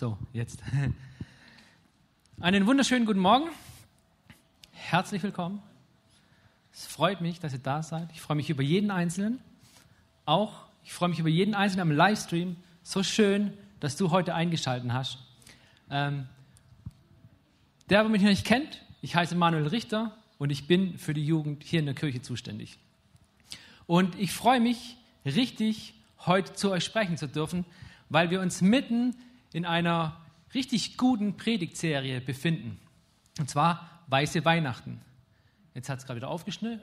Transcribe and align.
So, 0.00 0.16
jetzt. 0.32 0.62
Einen 2.40 2.66
wunderschönen 2.66 3.04
guten 3.04 3.18
Morgen. 3.18 3.50
Herzlich 4.72 5.22
willkommen. 5.22 5.60
Es 6.72 6.86
freut 6.86 7.20
mich, 7.20 7.38
dass 7.38 7.52
ihr 7.52 7.58
da 7.58 7.82
seid. 7.82 8.08
Ich 8.14 8.22
freue 8.22 8.38
mich 8.38 8.48
über 8.48 8.62
jeden 8.62 8.90
Einzelnen. 8.90 9.40
Auch, 10.24 10.54
ich 10.84 10.94
freue 10.94 11.10
mich 11.10 11.18
über 11.18 11.28
jeden 11.28 11.54
Einzelnen 11.54 11.82
am 11.82 11.94
Livestream. 11.94 12.56
So 12.82 13.02
schön, 13.02 13.52
dass 13.80 13.96
du 13.96 14.10
heute 14.10 14.34
eingeschaltet 14.34 14.90
hast. 14.90 15.18
Ähm, 15.90 16.26
der, 17.90 18.00
der 18.00 18.08
mich 18.08 18.22
noch 18.22 18.30
nicht 18.30 18.46
kennt, 18.46 18.82
ich 19.02 19.16
heiße 19.16 19.34
Manuel 19.34 19.66
Richter 19.66 20.16
und 20.38 20.48
ich 20.48 20.66
bin 20.66 20.96
für 20.96 21.12
die 21.12 21.26
Jugend 21.26 21.62
hier 21.62 21.80
in 21.80 21.84
der 21.84 21.94
Kirche 21.94 22.22
zuständig. 22.22 22.78
Und 23.86 24.18
ich 24.18 24.32
freue 24.32 24.60
mich 24.60 24.96
richtig, 25.26 25.92
heute 26.24 26.54
zu 26.54 26.70
euch 26.70 26.84
sprechen 26.84 27.18
zu 27.18 27.28
dürfen, 27.28 27.66
weil 28.08 28.30
wir 28.30 28.40
uns 28.40 28.62
mitten 28.62 29.14
in 29.52 29.64
einer 29.64 30.16
richtig 30.54 30.96
guten 30.96 31.36
Predigtserie 31.36 32.20
befinden. 32.20 32.78
Und 33.38 33.48
zwar 33.48 33.88
Weiße 34.08 34.44
Weihnachten. 34.44 35.00
Jetzt 35.74 35.88
hat 35.88 36.00
es 36.00 36.06
gerade 36.06 36.20
wieder 36.20 36.28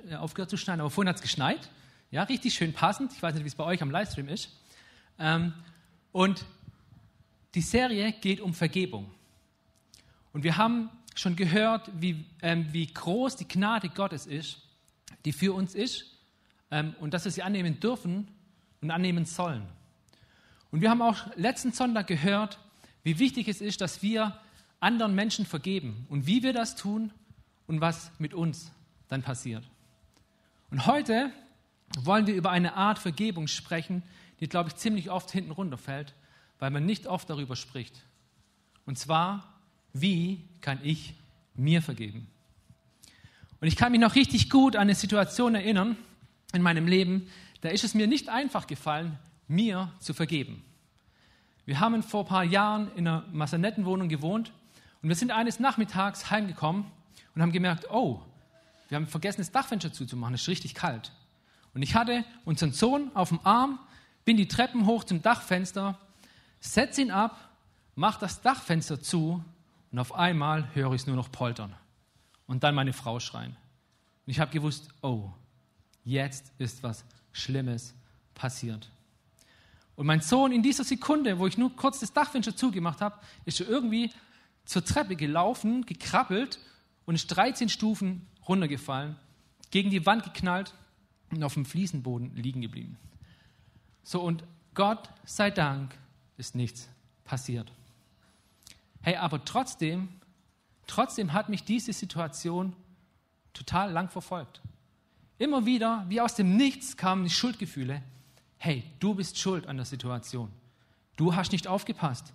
äh, 0.10 0.16
aufgehört 0.16 0.50
zu 0.50 0.56
schneien, 0.56 0.80
aber 0.80 0.90
vorhin 0.90 1.10
hat 1.10 1.18
es 1.18 1.22
geschneit. 1.22 1.70
Ja, 2.10 2.24
richtig 2.24 2.54
schön 2.54 2.72
passend. 2.72 3.12
Ich 3.12 3.22
weiß 3.22 3.34
nicht, 3.34 3.44
wie 3.44 3.50
es 3.50 3.56
bei 3.56 3.66
euch 3.66 3.82
am 3.82 3.92
Livestream 3.92 4.30
ist. 4.30 4.50
Ähm, 5.20 5.54
und 6.14 6.46
die 7.54 7.62
Serie 7.62 8.14
geht 8.14 8.40
um 8.40 8.54
Vergebung. 8.54 9.12
Und 10.32 10.44
wir 10.44 10.56
haben 10.56 10.90
schon 11.16 11.36
gehört, 11.36 11.90
wie, 12.00 12.26
ähm, 12.42 12.72
wie 12.72 12.88
groß 12.88 13.36
die 13.36 13.48
Gnade 13.48 13.90
Gottes 13.90 14.26
ist, 14.26 14.62
die 15.26 15.34
für 15.34 15.54
uns 15.54 15.76
ist 15.76 16.06
ähm, 16.72 16.96
und 17.00 17.14
dass 17.14 17.26
wir 17.26 17.32
sie 17.32 17.44
annehmen 17.44 17.80
dürfen 17.80 18.28
und 18.82 18.92
annehmen 18.92 19.26
sollen. 19.26 19.68
Und 20.78 20.82
wir 20.82 20.92
haben 20.92 21.02
auch 21.02 21.36
letzten 21.36 21.72
Sonntag 21.72 22.06
gehört, 22.06 22.60
wie 23.02 23.18
wichtig 23.18 23.48
es 23.48 23.62
ist, 23.62 23.82
dass 23.82 24.04
wir 24.04 24.40
anderen 24.80 25.16
Menschen 25.16 25.44
vergeben 25.44 26.06
und 26.08 26.28
wie 26.28 26.44
wir 26.44 26.54
das 26.54 26.76
tun 26.76 27.10
und 27.66 27.82
was 27.82 28.12
mit 28.20 28.36
uns 28.36 28.70
dann 29.08 29.24
passiert. 29.24 29.64
Und 30.70 30.86
heute 30.86 31.32
wollen 31.98 32.28
wir 32.28 32.36
über 32.36 32.52
eine 32.52 32.76
Art 32.76 33.00
Vergebung 33.00 33.48
sprechen, 33.48 34.04
die, 34.40 34.48
glaube 34.48 34.70
ich, 34.70 34.76
ziemlich 34.76 35.10
oft 35.10 35.32
hinten 35.32 35.50
runterfällt, 35.50 36.14
weil 36.60 36.70
man 36.70 36.86
nicht 36.86 37.08
oft 37.08 37.28
darüber 37.28 37.56
spricht. 37.56 38.04
Und 38.86 39.00
zwar, 39.00 39.52
wie 39.94 40.46
kann 40.62 40.78
ich 40.84 41.16
mir 41.56 41.82
vergeben? 41.82 42.28
Und 43.62 43.68
ich 43.68 43.78
kann 43.78 43.92
mich 43.92 44.02
noch 44.02 44.14
richtig 44.14 44.52
gut 44.52 44.76
an 44.76 44.84
eine 44.84 44.94
Situation 44.94 45.56
erinnern 45.56 45.98
in 46.54 46.62
meinem 46.62 46.86
Leben, 46.86 47.28
da 47.62 47.70
ist 47.70 47.84
es 47.84 47.96
mir 47.96 48.06
nicht 48.06 48.30
einfach 48.30 48.68
gefallen, 48.68 49.18
mir 49.48 49.92
zu 50.00 50.14
vergeben. 50.14 50.62
Wir 51.68 51.82
haben 51.82 52.02
vor 52.02 52.22
ein 52.24 52.28
paar 52.28 52.44
Jahren 52.46 52.90
in 52.96 53.06
einer 53.06 53.26
Massanettenwohnung 53.34 54.08
gewohnt 54.08 54.54
und 55.02 55.10
wir 55.10 55.18
sind 55.18 55.32
eines 55.32 55.60
Nachmittags 55.60 56.32
heimgekommen 56.32 56.86
und 57.36 57.42
haben 57.42 57.52
gemerkt, 57.52 57.92
oh, 57.92 58.22
wir 58.88 58.96
haben 58.96 59.06
vergessen, 59.06 59.42
das 59.42 59.52
Dachfenster 59.52 59.92
zuzumachen, 59.92 60.34
es 60.34 60.44
ist 60.44 60.48
richtig 60.48 60.76
kalt. 60.76 61.12
Und 61.74 61.82
ich 61.82 61.94
hatte 61.94 62.24
unseren 62.46 62.72
Sohn 62.72 63.12
auf 63.16 63.30
dem 63.30 63.42
Arm, 63.44 63.80
bin 64.24 64.38
die 64.38 64.48
Treppen 64.48 64.86
hoch 64.86 65.04
zum 65.04 65.22
Dachfenster, 65.22 66.00
setze 66.62 67.02
ihn 67.02 67.12
ab, 67.12 67.38
mache 67.96 68.22
das 68.22 68.42
Dachfenster 68.42 69.02
zu 69.02 69.44
und 69.92 70.00
auf 70.00 70.16
einmal 70.16 70.74
höre 70.74 70.94
ich 70.94 71.02
es 71.02 71.08
nur 71.08 71.18
noch 71.18 71.34
poltern. 71.34 71.76
Und 72.46 72.64
dann 72.64 72.76
meine 72.76 72.94
Frau 72.94 73.20
schreien. 73.20 73.58
Und 74.26 74.32
ich 74.32 74.40
habe 74.40 74.52
gewusst, 74.52 74.88
oh, 75.02 75.32
jetzt 76.06 76.54
ist 76.60 76.82
was 76.82 77.04
Schlimmes 77.34 77.94
passiert. 78.36 78.90
Und 79.98 80.06
mein 80.06 80.22
Sohn 80.22 80.52
in 80.52 80.62
dieser 80.62 80.84
Sekunde, 80.84 81.40
wo 81.40 81.48
ich 81.48 81.58
nur 81.58 81.76
kurz 81.76 82.00
das 82.00 82.14
Dachfenster 82.14 82.56
zugemacht 82.56 83.02
habe, 83.02 83.20
ist 83.46 83.60
irgendwie 83.60 84.12
zur 84.64 84.86
Treppe 84.86 85.16
gelaufen, 85.16 85.88
gekrabbelt 85.88 86.60
und 87.06 87.16
ist 87.16 87.28
13 87.28 87.68
Stufen 87.68 88.28
runtergefallen, 88.48 89.16
gegen 89.72 89.90
die 89.90 90.06
Wand 90.06 90.24
geknallt 90.24 90.76
und 91.32 91.44
auf 91.44 91.56
dem 91.56 91.66
Fliesenboden 91.66 92.36
liegen 92.36 92.62
geblieben. 92.62 92.98
So, 94.04 94.22
und 94.22 94.44
Gott 94.76 95.10
sei 95.26 95.50
Dank 95.50 95.98
ist 96.38 96.54
nichts 96.54 96.88
passiert. 97.24 97.72
Hey, 99.02 99.16
aber 99.16 99.44
trotzdem, 99.46 100.10
trotzdem 100.86 101.34
hat 101.34 101.50
mich 101.50 101.64
diese 101.64 101.92
Situation 101.92 102.76
total 103.52 103.92
lang 103.92 104.10
verfolgt. 104.10 104.62
Immer 105.40 105.66
wieder, 105.66 106.06
wie 106.08 106.22
aus 106.22 106.36
dem 106.36 106.56
Nichts, 106.56 106.98
kamen 106.98 107.24
die 107.24 107.32
Schuldgefühle 107.32 108.04
hey, 108.58 108.84
du 109.00 109.16
bist 109.16 109.38
schuld 109.38 109.68
an 109.68 109.78
der 109.78 109.86
Situation. 109.86 110.52
Du 111.16 111.36
hast 111.36 111.52
nicht 111.52 111.68
aufgepasst. 111.68 112.34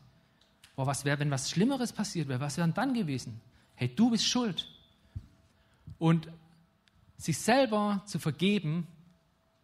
Boah, 0.74 0.86
was 0.86 1.04
wäre, 1.04 1.18
wenn 1.18 1.30
was 1.30 1.50
Schlimmeres 1.50 1.92
passiert 1.92 2.28
wäre? 2.28 2.40
Was 2.40 2.56
wäre 2.56 2.68
dann 2.68 2.94
gewesen? 2.94 3.40
Hey, 3.74 3.88
du 3.94 4.10
bist 4.10 4.26
schuld. 4.26 4.68
Und 5.98 6.28
sich 7.16 7.38
selber 7.38 8.02
zu 8.06 8.18
vergeben, 8.18 8.86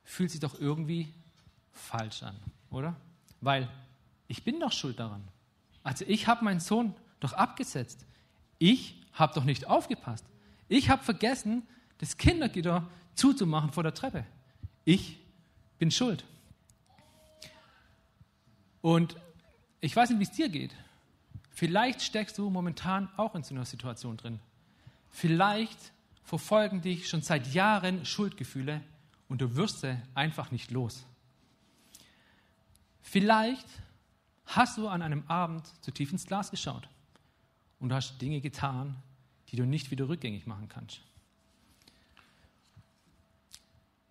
fühlt 0.05 0.31
sich 0.31 0.41
doch 0.41 0.59
irgendwie 0.59 1.13
falsch 1.73 2.23
an, 2.23 2.37
oder? 2.71 2.95
Weil 3.41 3.69
ich 4.29 4.45
bin 4.45 4.61
doch 4.61 4.73
schuld 4.73 5.01
daran. 5.01 5.23
Also 5.83 6.05
ich 6.07 6.27
habe 6.27 6.45
meinen 6.45 6.61
Sohn 6.61 6.95
doch 7.21 7.33
abgesetzt. 7.33 8.07
Ich 8.59 9.03
habe 9.13 9.35
doch 9.35 9.45
nicht 9.45 9.67
aufgepasst. 9.67 10.25
Ich 10.69 10.91
habe 10.91 11.03
vergessen, 11.03 11.67
das 11.99 12.17
Kindergitter 12.17 12.89
zuzumachen 13.15 13.73
vor 13.73 13.83
der 13.83 13.95
Treppe. 13.95 14.25
Ich 14.85 15.19
bin 15.79 15.91
schuld. 15.91 16.25
Und 18.88 19.16
ich 19.82 19.94
weiß 19.94 20.09
nicht, 20.09 20.19
wie 20.19 20.22
es 20.22 20.31
dir 20.31 20.49
geht. 20.49 20.75
Vielleicht 21.50 22.00
steckst 22.00 22.38
du 22.38 22.49
momentan 22.49 23.10
auch 23.19 23.34
in 23.34 23.43
so 23.43 23.54
einer 23.54 23.66
Situation 23.66 24.16
drin. 24.16 24.41
Vielleicht 25.10 25.93
verfolgen 26.25 26.81
dich 26.81 27.06
schon 27.06 27.21
seit 27.21 27.53
Jahren 27.53 28.06
Schuldgefühle 28.06 28.81
und 29.28 29.43
du 29.43 29.56
wirst 29.56 29.82
sie 29.82 30.00
einfach 30.15 30.53
nicht 30.53 30.71
los. 30.71 31.04
Vielleicht 33.03 33.66
hast 34.47 34.78
du 34.78 34.88
an 34.88 35.03
einem 35.03 35.22
Abend 35.28 35.66
zu 35.82 35.91
tief 35.91 36.10
ins 36.10 36.25
Glas 36.25 36.50
geschaut 36.50 36.88
und 37.81 37.93
hast 37.93 38.22
Dinge 38.22 38.41
getan, 38.41 38.97
die 39.50 39.56
du 39.56 39.66
nicht 39.66 39.91
wieder 39.91 40.09
rückgängig 40.09 40.47
machen 40.47 40.70
kannst. 40.70 41.03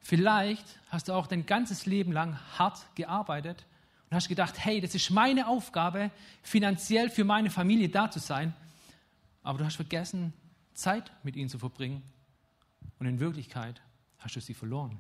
Vielleicht 0.02 0.80
hast 0.90 1.08
du 1.08 1.14
auch 1.14 1.26
dein 1.26 1.48
ganzes 1.48 1.88
Leben 1.88 2.12
lang 2.12 2.38
hart 2.60 2.86
gearbeitet 2.94 3.66
und 4.10 4.16
hast 4.16 4.30
gedacht, 4.30 4.56
hey, 4.58 4.80
das 4.80 4.96
ist 4.96 5.10
meine 5.10 5.48
Aufgabe, 5.48 6.12
finanziell 6.42 7.10
für 7.10 7.24
meine 7.24 7.50
Familie 7.50 7.90
da 7.90 8.10
zu 8.10 8.20
sein. 8.20 8.54
Aber 9.44 9.58
du 9.58 9.66
hast 9.66 9.76
vergessen, 9.76 10.34
Zeit 10.74 11.12
mit 11.24 11.36
ihnen 11.36 11.50
zu 11.50 11.60
verbringen. 11.60 12.02
Und 13.00 13.06
in 13.06 13.20
Wirklichkeit 13.20 13.82
hast 14.20 14.36
du 14.36 14.42
sie 14.42 14.54
verloren. 14.54 14.98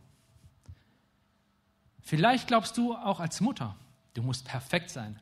Vielleicht 2.01 2.47
glaubst 2.47 2.78
du 2.78 2.95
auch 2.95 3.19
als 3.19 3.41
Mutter, 3.41 3.75
du 4.13 4.22
musst 4.22 4.45
perfekt 4.45 4.90
sein. 4.90 5.19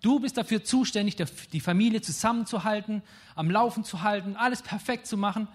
Du 0.00 0.20
bist 0.20 0.36
dafür 0.36 0.62
zuständig, 0.62 1.16
die 1.52 1.60
Familie 1.60 2.00
zusammenzuhalten, 2.00 3.02
am 3.34 3.50
Laufen 3.50 3.82
zu 3.84 4.02
halten, 4.02 4.36
alles 4.36 4.62
perfekt 4.62 5.06
zu 5.06 5.16
machen. 5.16 5.48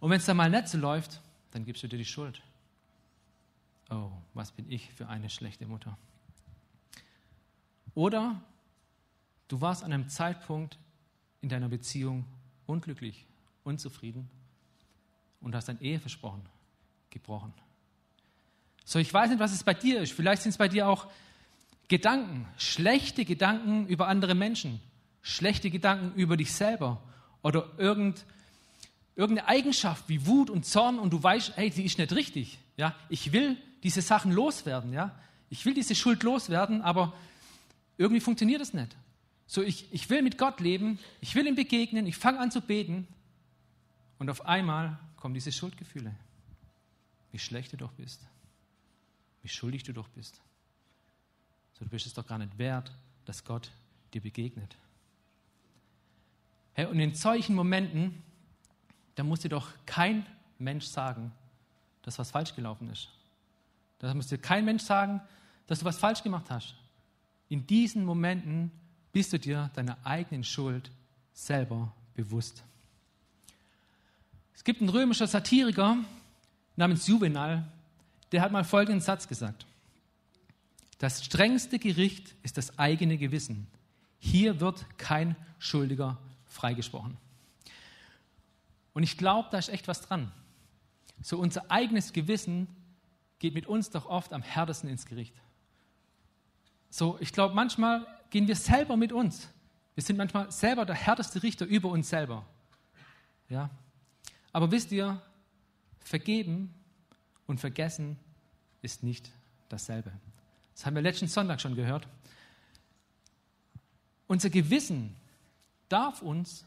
Und 0.00 0.10
wenn 0.10 0.18
es 0.18 0.26
dann 0.26 0.36
mal 0.36 0.50
nicht 0.50 0.68
so 0.68 0.76
läuft, 0.78 1.20
dann 1.52 1.64
gibst 1.64 1.82
du 1.82 1.88
dir 1.88 1.96
die 1.96 2.04
Schuld. 2.04 2.42
Oh, 3.90 4.10
was 4.34 4.52
bin 4.52 4.70
ich 4.70 4.92
für 4.92 5.08
eine 5.08 5.30
schlechte 5.30 5.66
Mutter. 5.66 5.96
Oder 7.94 8.40
du 9.48 9.60
warst 9.60 9.84
an 9.84 9.92
einem 9.92 10.08
Zeitpunkt 10.08 10.78
in 11.40 11.48
deiner 11.48 11.68
Beziehung 11.68 12.24
unglücklich, 12.66 13.26
unzufrieden 13.64 14.28
und 15.40 15.54
hast 15.54 15.68
dein 15.68 15.80
Eheversprochen 15.80 16.42
gebrochen. 17.10 17.52
So, 18.84 18.98
ich 18.98 19.12
weiß 19.12 19.30
nicht, 19.30 19.38
was 19.38 19.52
es 19.52 19.62
bei 19.62 19.74
dir 19.74 20.00
ist. 20.00 20.12
Vielleicht 20.12 20.42
sind 20.42 20.50
es 20.50 20.58
bei 20.58 20.68
dir 20.68 20.88
auch 20.88 21.08
Gedanken, 21.88 22.46
schlechte 22.56 23.24
Gedanken 23.24 23.86
über 23.86 24.08
andere 24.08 24.34
Menschen, 24.34 24.80
schlechte 25.22 25.70
Gedanken 25.70 26.18
über 26.18 26.36
dich 26.36 26.52
selber 26.52 27.02
oder 27.42 27.70
irgend, 27.78 28.24
irgendeine 29.16 29.48
Eigenschaft 29.48 30.04
wie 30.08 30.26
Wut 30.26 30.50
und 30.50 30.66
Zorn 30.66 30.98
und 30.98 31.12
du 31.12 31.22
weißt, 31.22 31.56
hey, 31.56 31.70
die 31.70 31.84
ist 31.84 31.98
nicht 31.98 32.12
richtig. 32.12 32.58
Ja, 32.76 32.94
ich 33.08 33.32
will 33.32 33.56
diese 33.82 34.02
Sachen 34.02 34.32
loswerden. 34.32 34.92
Ja, 34.92 35.14
ich 35.50 35.64
will 35.64 35.74
diese 35.74 35.94
Schuld 35.94 36.22
loswerden, 36.22 36.82
aber 36.82 37.14
irgendwie 37.98 38.20
funktioniert 38.20 38.62
es 38.62 38.72
nicht. 38.72 38.96
So, 39.46 39.62
ich, 39.62 39.92
ich 39.92 40.08
will 40.08 40.22
mit 40.22 40.38
Gott 40.38 40.60
leben, 40.60 40.98
ich 41.20 41.34
will 41.34 41.46
ihm 41.46 41.56
begegnen, 41.56 42.06
ich 42.06 42.16
fange 42.16 42.38
an 42.38 42.50
zu 42.50 42.60
beten 42.60 43.06
und 44.18 44.30
auf 44.30 44.46
einmal 44.46 44.98
kommen 45.16 45.34
diese 45.34 45.52
Schuldgefühle. 45.52 46.14
Wie 47.32 47.38
schlecht 47.38 47.72
du 47.72 47.76
doch 47.76 47.92
bist, 47.92 48.26
wie 49.42 49.48
schuldig 49.48 49.82
du 49.82 49.92
doch 49.92 50.08
bist. 50.08 50.40
So, 51.72 51.84
du 51.84 51.90
bist 51.90 52.06
es 52.06 52.14
doch 52.14 52.26
gar 52.26 52.38
nicht 52.38 52.56
wert, 52.56 52.92
dass 53.24 53.44
Gott 53.44 53.70
dir 54.14 54.20
begegnet. 54.20 54.76
Hey, 56.72 56.86
und 56.86 57.00
in 57.00 57.14
solchen 57.14 57.54
Momenten, 57.54 58.22
da 59.14 59.24
muss 59.24 59.40
dir 59.40 59.48
doch 59.48 59.70
kein 59.86 60.24
Mensch 60.58 60.86
sagen, 60.86 61.32
dass 62.02 62.18
was 62.18 62.30
falsch 62.30 62.54
gelaufen 62.54 62.88
ist. 62.90 63.08
Da 63.98 64.14
muss 64.14 64.28
dir 64.28 64.38
kein 64.38 64.64
Mensch 64.64 64.82
sagen, 64.82 65.20
dass 65.66 65.80
du 65.80 65.84
was 65.84 65.98
falsch 65.98 66.22
gemacht 66.22 66.50
hast 66.50 66.74
in 67.48 67.66
diesen 67.66 68.04
Momenten 68.04 68.70
bist 69.12 69.32
du 69.32 69.38
dir 69.38 69.70
deiner 69.74 69.96
eigenen 70.04 70.44
Schuld 70.44 70.90
selber 71.32 71.92
bewusst. 72.14 72.62
Es 74.54 74.64
gibt 74.64 74.80
einen 74.80 74.90
römischen 74.90 75.26
Satiriker 75.26 75.98
namens 76.76 77.06
Juvenal, 77.06 77.66
der 78.32 78.42
hat 78.42 78.52
mal 78.52 78.64
folgenden 78.64 79.00
Satz 79.00 79.28
gesagt. 79.28 79.66
Das 80.98 81.24
strengste 81.24 81.78
Gericht 81.78 82.34
ist 82.42 82.58
das 82.58 82.78
eigene 82.78 83.18
Gewissen. 83.18 83.68
Hier 84.18 84.60
wird 84.60 84.84
kein 84.98 85.36
Schuldiger 85.58 86.18
freigesprochen. 86.46 87.16
Und 88.94 89.04
ich 89.04 89.16
glaube, 89.16 89.48
da 89.52 89.58
ist 89.58 89.68
echt 89.68 89.86
was 89.86 90.02
dran. 90.02 90.32
So 91.22 91.38
unser 91.38 91.70
eigenes 91.70 92.12
Gewissen 92.12 92.66
geht 93.38 93.54
mit 93.54 93.66
uns 93.66 93.90
doch 93.90 94.06
oft 94.06 94.32
am 94.32 94.42
härtesten 94.42 94.90
ins 94.90 95.06
Gericht. 95.06 95.34
So, 96.90 97.18
ich 97.20 97.32
glaube, 97.32 97.54
manchmal 97.54 98.06
gehen 98.30 98.48
wir 98.48 98.56
selber 98.56 98.96
mit 98.96 99.12
uns. 99.12 99.48
Wir 99.94 100.02
sind 100.02 100.16
manchmal 100.16 100.50
selber 100.52 100.84
der 100.84 100.94
härteste 100.94 101.42
Richter 101.42 101.66
über 101.66 101.88
uns 101.88 102.08
selber. 102.08 102.46
Ja? 103.48 103.70
Aber 104.52 104.70
wisst 104.70 104.92
ihr, 104.92 105.20
vergeben 106.00 106.72
und 107.46 107.60
vergessen 107.60 108.18
ist 108.82 109.02
nicht 109.02 109.30
dasselbe. 109.68 110.12
Das 110.74 110.86
haben 110.86 110.94
wir 110.94 111.02
letzten 111.02 111.28
Sonntag 111.28 111.60
schon 111.60 111.74
gehört. 111.74 112.06
Unser 114.26 114.50
Gewissen 114.50 115.16
darf 115.88 116.22
uns 116.22 116.64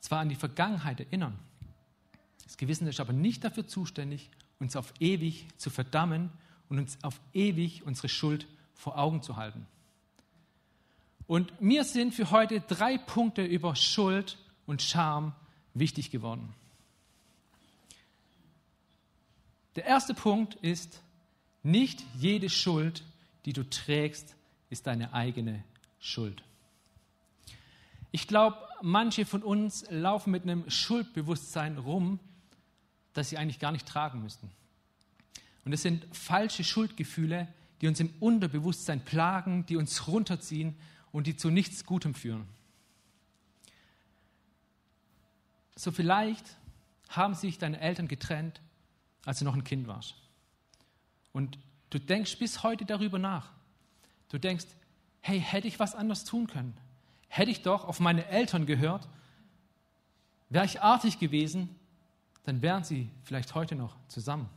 zwar 0.00 0.20
an 0.20 0.28
die 0.28 0.34
Vergangenheit 0.34 1.00
erinnern, 1.00 1.38
das 2.44 2.56
Gewissen 2.56 2.86
ist 2.86 2.98
aber 2.98 3.12
nicht 3.12 3.44
dafür 3.44 3.66
zuständig, 3.66 4.30
uns 4.58 4.74
auf 4.74 4.92
ewig 5.00 5.46
zu 5.58 5.70
verdammen 5.70 6.30
und 6.68 6.78
uns 6.78 6.98
auf 7.02 7.20
ewig 7.32 7.84
unsere 7.84 8.08
Schuld 8.08 8.46
vor 8.78 8.96
Augen 8.96 9.20
zu 9.22 9.36
halten. 9.36 9.66
Und 11.26 11.60
mir 11.60 11.84
sind 11.84 12.14
für 12.14 12.30
heute 12.30 12.60
drei 12.60 12.96
Punkte 12.96 13.44
über 13.44 13.76
Schuld 13.76 14.38
und 14.64 14.80
Scham 14.80 15.34
wichtig 15.74 16.10
geworden. 16.10 16.54
Der 19.76 19.84
erste 19.84 20.14
Punkt 20.14 20.54
ist, 20.54 21.02
nicht 21.62 22.02
jede 22.16 22.48
Schuld, 22.48 23.04
die 23.44 23.52
du 23.52 23.68
trägst, 23.68 24.36
ist 24.70 24.86
deine 24.86 25.12
eigene 25.12 25.62
Schuld. 25.98 26.42
Ich 28.10 28.26
glaube, 28.26 28.56
manche 28.80 29.26
von 29.26 29.42
uns 29.42 29.84
laufen 29.90 30.30
mit 30.30 30.44
einem 30.44 30.70
Schuldbewusstsein 30.70 31.78
rum, 31.78 32.20
das 33.12 33.30
sie 33.30 33.38
eigentlich 33.38 33.58
gar 33.58 33.72
nicht 33.72 33.86
tragen 33.86 34.22
müssten. 34.22 34.50
Und 35.64 35.72
es 35.72 35.82
sind 35.82 36.06
falsche 36.12 36.64
Schuldgefühle, 36.64 37.48
die 37.80 37.88
uns 37.88 38.00
im 38.00 38.12
Unterbewusstsein 38.20 39.04
plagen, 39.04 39.66
die 39.66 39.76
uns 39.76 40.08
runterziehen 40.08 40.76
und 41.12 41.26
die 41.26 41.36
zu 41.36 41.50
nichts 41.50 41.84
Gutem 41.84 42.14
führen. 42.14 42.46
So 45.76 45.92
vielleicht 45.92 46.44
haben 47.08 47.34
sich 47.34 47.58
deine 47.58 47.80
Eltern 47.80 48.08
getrennt, 48.08 48.60
als 49.24 49.38
du 49.38 49.44
noch 49.44 49.54
ein 49.54 49.64
Kind 49.64 49.86
warst. 49.86 50.14
Und 51.32 51.58
du 51.90 51.98
denkst 51.98 52.38
bis 52.38 52.62
heute 52.62 52.84
darüber 52.84 53.18
nach. 53.18 53.52
Du 54.28 54.38
denkst, 54.38 54.66
hey, 55.20 55.40
hätte 55.40 55.68
ich 55.68 55.78
was 55.78 55.94
anders 55.94 56.24
tun 56.24 56.46
können? 56.46 56.76
Hätte 57.28 57.50
ich 57.50 57.62
doch 57.62 57.84
auf 57.84 58.00
meine 58.00 58.26
Eltern 58.26 58.66
gehört, 58.66 59.08
wäre 60.48 60.64
ich 60.64 60.80
artig 60.80 61.18
gewesen, 61.18 61.74
dann 62.44 62.62
wären 62.62 62.82
sie 62.82 63.10
vielleicht 63.22 63.54
heute 63.54 63.76
noch 63.76 63.94
zusammen. 64.08 64.48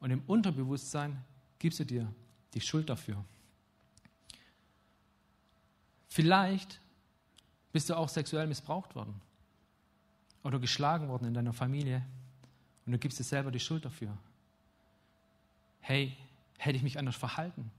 Und 0.00 0.10
im 0.10 0.22
Unterbewusstsein 0.26 1.22
gibst 1.58 1.78
du 1.80 1.84
dir 1.84 2.10
die 2.54 2.60
Schuld 2.60 2.88
dafür. 2.88 3.24
Vielleicht 6.08 6.80
bist 7.72 7.90
du 7.90 7.96
auch 7.96 8.08
sexuell 8.08 8.46
missbraucht 8.46 8.94
worden 8.94 9.20
oder 10.44 10.60
geschlagen 10.60 11.08
worden 11.08 11.26
in 11.26 11.34
deiner 11.34 11.52
Familie 11.52 12.06
und 12.86 12.92
du 12.92 12.98
gibst 12.98 13.18
dir 13.18 13.24
selber 13.24 13.50
die 13.50 13.60
Schuld 13.60 13.84
dafür. 13.84 14.16
Hey, 15.80 16.16
hätte 16.58 16.76
ich 16.76 16.82
mich 16.82 16.98
anders 16.98 17.16
verhalten? 17.16 17.70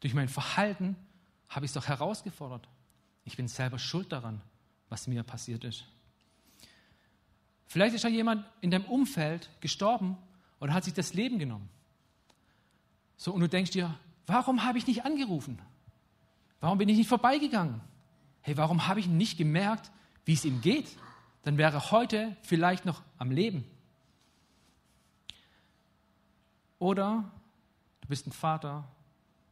Durch 0.00 0.14
mein 0.14 0.28
Verhalten 0.28 0.96
habe 1.48 1.66
ich 1.66 1.70
es 1.70 1.74
doch 1.74 1.86
herausgefordert. 1.86 2.68
Ich 3.24 3.36
bin 3.36 3.48
selber 3.48 3.78
schuld 3.78 4.12
daran, 4.12 4.40
was 4.88 5.06
mir 5.06 5.22
passiert 5.22 5.64
ist. 5.64 5.84
Vielleicht 7.66 7.94
ist 7.94 8.04
ja 8.04 8.08
jemand 8.08 8.46
in 8.62 8.70
deinem 8.70 8.86
Umfeld 8.86 9.50
gestorben 9.60 10.16
oder 10.58 10.72
hat 10.72 10.84
sich 10.84 10.94
das 10.94 11.12
Leben 11.12 11.38
genommen. 11.38 11.68
So, 13.18 13.32
und 13.32 13.40
du 13.40 13.48
denkst 13.48 13.72
dir, 13.72 13.94
warum 14.26 14.64
habe 14.64 14.78
ich 14.78 14.86
nicht 14.86 15.04
angerufen? 15.04 15.58
Warum 16.60 16.78
bin 16.78 16.88
ich 16.88 16.96
nicht 16.96 17.08
vorbeigegangen? 17.08 17.80
Hey, 18.40 18.56
warum 18.56 18.86
habe 18.86 19.00
ich 19.00 19.08
nicht 19.08 19.36
gemerkt, 19.36 19.90
wie 20.24 20.32
es 20.32 20.44
ihm 20.44 20.60
geht? 20.60 20.96
Dann 21.42 21.58
wäre 21.58 21.74
er 21.74 21.90
heute 21.90 22.36
vielleicht 22.42 22.84
noch 22.84 23.02
am 23.18 23.30
Leben. 23.30 23.64
Oder 26.78 27.30
du 28.00 28.08
bist 28.08 28.26
ein 28.26 28.32
Vater 28.32 28.88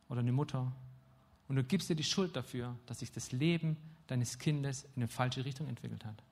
oder 0.08 0.20
eine 0.20 0.32
Mutter 0.32 0.70
und 1.48 1.56
du 1.56 1.64
gibst 1.64 1.90
dir 1.90 1.96
die 1.96 2.04
Schuld 2.04 2.36
dafür, 2.36 2.76
dass 2.86 3.00
sich 3.00 3.10
das 3.10 3.32
Leben 3.32 3.76
deines 4.06 4.38
Kindes 4.38 4.84
in 4.94 5.02
eine 5.02 5.08
falsche 5.08 5.44
Richtung 5.44 5.66
entwickelt 5.66 6.04
hat. 6.04 6.22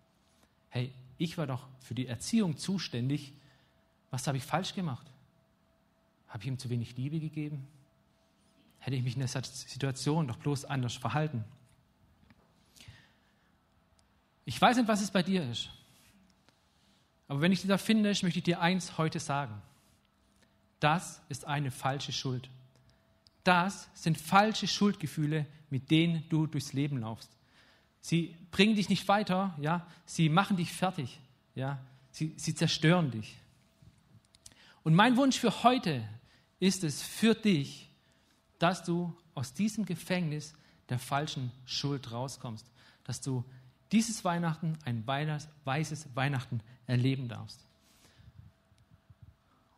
Hey, 0.69 0.92
ich 1.19 1.37
war 1.37 1.48
doch 1.48 1.66
für 1.80 1.94
die 1.94 2.06
Erziehung 2.06 2.56
zuständig. 2.56 3.32
Was 4.10 4.26
habe 4.28 4.38
ich 4.38 4.44
falsch 4.44 4.75
gemacht? 4.75 5.10
Habe 6.34 6.42
ich 6.42 6.48
ihm 6.48 6.58
zu 6.58 6.69
wenig 6.69 6.96
Liebe 6.96 7.20
gegeben? 7.20 7.64
Hätte 8.81 8.96
ich 8.96 9.04
mich 9.04 9.14
in 9.14 9.20
der 9.20 9.28
Situation 9.28 10.26
doch 10.26 10.36
bloß 10.36 10.64
anders 10.64 10.94
verhalten? 10.94 11.44
Ich 14.44 14.60
weiß 14.60 14.76
nicht, 14.76 14.88
was 14.88 15.00
es 15.00 15.12
bei 15.12 15.22
dir 15.22 15.48
ist. 15.48 15.70
Aber 17.28 17.40
wenn 17.40 17.52
ich 17.52 17.60
dich 17.60 17.69
da 17.69 17.78
finde, 17.78 18.08
möchte 18.08 18.40
ich 18.40 18.42
dir 18.42 18.60
eins 18.60 18.98
heute 18.98 19.20
sagen. 19.20 19.62
Das 20.81 21.22
ist 21.28 21.46
eine 21.46 21.70
falsche 21.70 22.10
Schuld. 22.10 22.50
Das 23.44 23.88
sind 23.94 24.19
falsche 24.19 24.66
Schuldgefühle, 24.66 25.46
mit 25.70 25.92
denen 25.92 26.28
du 26.30 26.48
durchs 26.48 26.72
Leben 26.72 26.98
laufst. 26.98 27.30
Sie 28.00 28.34
bringen 28.50 28.75
dich 28.75 28.88
nicht 28.88 29.06
weiter, 29.06 29.56
ja, 29.60 29.87
sie 30.04 30.28
machen 30.28 30.56
dich 30.56 30.72
fertig, 30.72 31.20
ja, 31.54 31.78
sie, 32.10 32.34
sie 32.37 32.56
zerstören 32.56 33.12
dich. 33.12 33.37
Und 34.82 34.94
mein 34.94 35.16
Wunsch 35.16 35.38
für 35.38 35.62
heute 35.62 36.02
ist 36.60 36.84
es 36.84 37.02
für 37.02 37.34
dich, 37.34 37.90
dass 38.58 38.84
du 38.84 39.14
aus 39.34 39.52
diesem 39.52 39.84
Gefängnis 39.84 40.54
der 40.88 40.98
falschen 40.98 41.50
Schuld 41.64 42.12
rauskommst, 42.12 42.70
dass 43.04 43.20
du 43.20 43.44
dieses 43.92 44.25
Weihnachten 44.25 44.78
ein 44.84 45.06
weißes 45.06 46.08
Weihnachten 46.14 46.61
erleben 46.87 47.28
darfst. 47.28 47.61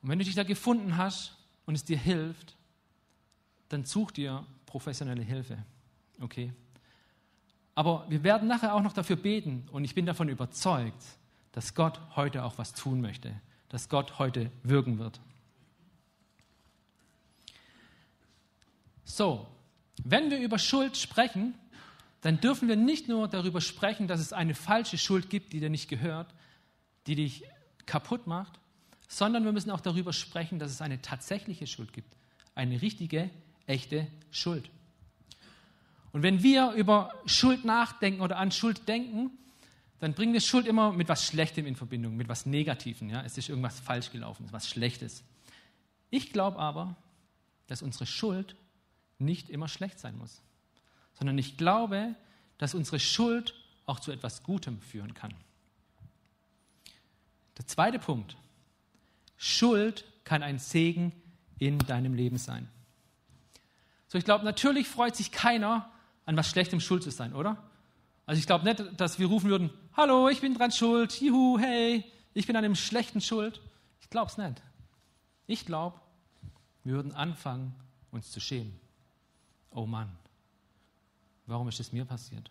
Und 0.02 0.10
wenn 0.10 0.18
du 0.18 0.24
dich 0.24 0.34
da 0.34 0.44
gefunden 0.44 0.96
hast 0.96 1.36
und 1.64 1.74
es 1.74 1.84
dir 1.84 1.98
hilft, 1.98 2.56
dann 3.68 3.84
such 3.84 4.12
dir 4.12 4.46
professionelle 4.66 5.22
Hilfe. 5.22 5.58
Okay? 6.20 6.52
Aber 7.74 8.06
wir 8.08 8.22
werden 8.22 8.48
nachher 8.48 8.74
auch 8.74 8.82
noch 8.82 8.92
dafür 8.92 9.16
beten 9.16 9.68
und 9.72 9.84
ich 9.84 9.94
bin 9.94 10.06
davon 10.06 10.28
überzeugt, 10.28 11.02
dass 11.52 11.74
Gott 11.74 12.00
heute 12.16 12.44
auch 12.44 12.58
was 12.58 12.72
tun 12.72 13.00
möchte, 13.00 13.34
dass 13.68 13.88
Gott 13.88 14.18
heute 14.18 14.50
wirken 14.62 14.98
wird. 14.98 15.20
So, 19.06 19.46
wenn 20.04 20.30
wir 20.30 20.38
über 20.38 20.58
Schuld 20.58 20.96
sprechen, 20.96 21.54
dann 22.22 22.40
dürfen 22.40 22.68
wir 22.68 22.74
nicht 22.74 23.08
nur 23.08 23.28
darüber 23.28 23.60
sprechen, 23.60 24.08
dass 24.08 24.20
es 24.20 24.32
eine 24.32 24.54
falsche 24.54 24.98
Schuld 24.98 25.30
gibt, 25.30 25.52
die 25.52 25.60
dir 25.60 25.70
nicht 25.70 25.88
gehört, 25.88 26.34
die 27.06 27.14
dich 27.14 27.44
kaputt 27.86 28.26
macht, 28.26 28.58
sondern 29.08 29.44
wir 29.44 29.52
müssen 29.52 29.70
auch 29.70 29.80
darüber 29.80 30.12
sprechen, 30.12 30.58
dass 30.58 30.72
es 30.72 30.82
eine 30.82 31.00
tatsächliche 31.00 31.68
Schuld 31.68 31.92
gibt, 31.92 32.16
eine 32.56 32.82
richtige, 32.82 33.30
echte 33.66 34.08
Schuld. 34.32 34.68
Und 36.10 36.24
wenn 36.24 36.42
wir 36.42 36.72
über 36.72 37.14
Schuld 37.26 37.64
nachdenken 37.64 38.22
oder 38.22 38.38
an 38.38 38.50
Schuld 38.50 38.88
denken, 38.88 39.30
dann 40.00 40.14
bringen 40.14 40.32
wir 40.32 40.40
Schuld 40.40 40.66
immer 40.66 40.92
mit 40.92 41.08
was 41.08 41.24
Schlechtem 41.24 41.64
in 41.64 41.76
Verbindung, 41.76 42.16
mit 42.16 42.28
was 42.28 42.44
Negativem. 42.44 43.08
Ja? 43.08 43.22
Es 43.22 43.38
ist 43.38 43.48
irgendwas 43.48 43.78
falsch 43.78 44.10
gelaufen, 44.10 44.48
was 44.50 44.68
Schlechtes. 44.68 45.22
Ich 46.10 46.32
glaube 46.32 46.58
aber, 46.58 46.96
dass 47.68 47.82
unsere 47.82 48.06
Schuld 48.06 48.56
nicht 49.18 49.50
immer 49.50 49.68
schlecht 49.68 49.98
sein 49.98 50.16
muss, 50.18 50.42
sondern 51.14 51.38
ich 51.38 51.56
glaube, 51.56 52.14
dass 52.58 52.74
unsere 52.74 52.98
Schuld 53.00 53.54
auch 53.86 54.00
zu 54.00 54.12
etwas 54.12 54.42
Gutem 54.42 54.80
führen 54.80 55.14
kann. 55.14 55.34
Der 57.56 57.66
zweite 57.66 57.98
Punkt. 57.98 58.36
Schuld 59.36 60.04
kann 60.24 60.42
ein 60.42 60.58
Segen 60.58 61.12
in 61.58 61.78
deinem 61.78 62.14
Leben 62.14 62.38
sein. 62.38 62.68
So, 64.08 64.18
ich 64.18 64.24
glaube, 64.24 64.44
natürlich 64.44 64.88
freut 64.88 65.16
sich 65.16 65.32
keiner, 65.32 65.90
an 66.24 66.36
was 66.36 66.48
Schlechtem 66.48 66.80
schuld 66.80 67.02
zu 67.02 67.10
sein, 67.10 67.32
oder? 67.34 67.62
Also 68.26 68.40
ich 68.40 68.46
glaube 68.46 68.64
nicht, 68.64 69.00
dass 69.00 69.18
wir 69.18 69.26
rufen 69.26 69.48
würden, 69.48 69.70
hallo, 69.96 70.28
ich 70.28 70.40
bin 70.40 70.54
dran 70.54 70.72
schuld, 70.72 71.20
juhu, 71.20 71.58
hey, 71.58 72.04
ich 72.34 72.46
bin 72.46 72.56
an 72.56 72.64
dem 72.64 72.74
Schlechten 72.74 73.20
schuld. 73.20 73.60
Ich 74.00 74.10
glaube 74.10 74.30
es 74.30 74.36
nicht. 74.36 74.62
Ich 75.46 75.64
glaube, 75.64 76.00
wir 76.82 76.94
würden 76.94 77.12
anfangen, 77.12 77.74
uns 78.10 78.30
zu 78.30 78.40
schämen. 78.40 78.78
Oh 79.76 79.84
Mann, 79.84 80.08
warum 81.44 81.68
ist 81.68 81.80
es 81.80 81.92
mir 81.92 82.06
passiert? 82.06 82.50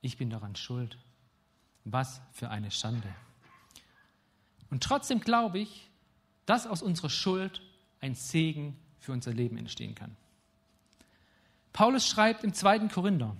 Ich 0.00 0.16
bin 0.16 0.30
daran 0.30 0.56
schuld. 0.56 0.96
Was 1.84 2.22
für 2.32 2.48
eine 2.48 2.70
Schande. 2.70 3.14
Und 4.70 4.82
trotzdem 4.82 5.20
glaube 5.20 5.58
ich, 5.58 5.90
dass 6.46 6.66
aus 6.66 6.80
unserer 6.80 7.10
Schuld 7.10 7.60
ein 8.00 8.14
Segen 8.14 8.78
für 8.98 9.12
unser 9.12 9.34
Leben 9.34 9.58
entstehen 9.58 9.94
kann. 9.94 10.16
Paulus 11.74 12.08
schreibt 12.08 12.44
im 12.44 12.54
2. 12.54 12.88
Korinther, 12.88 13.36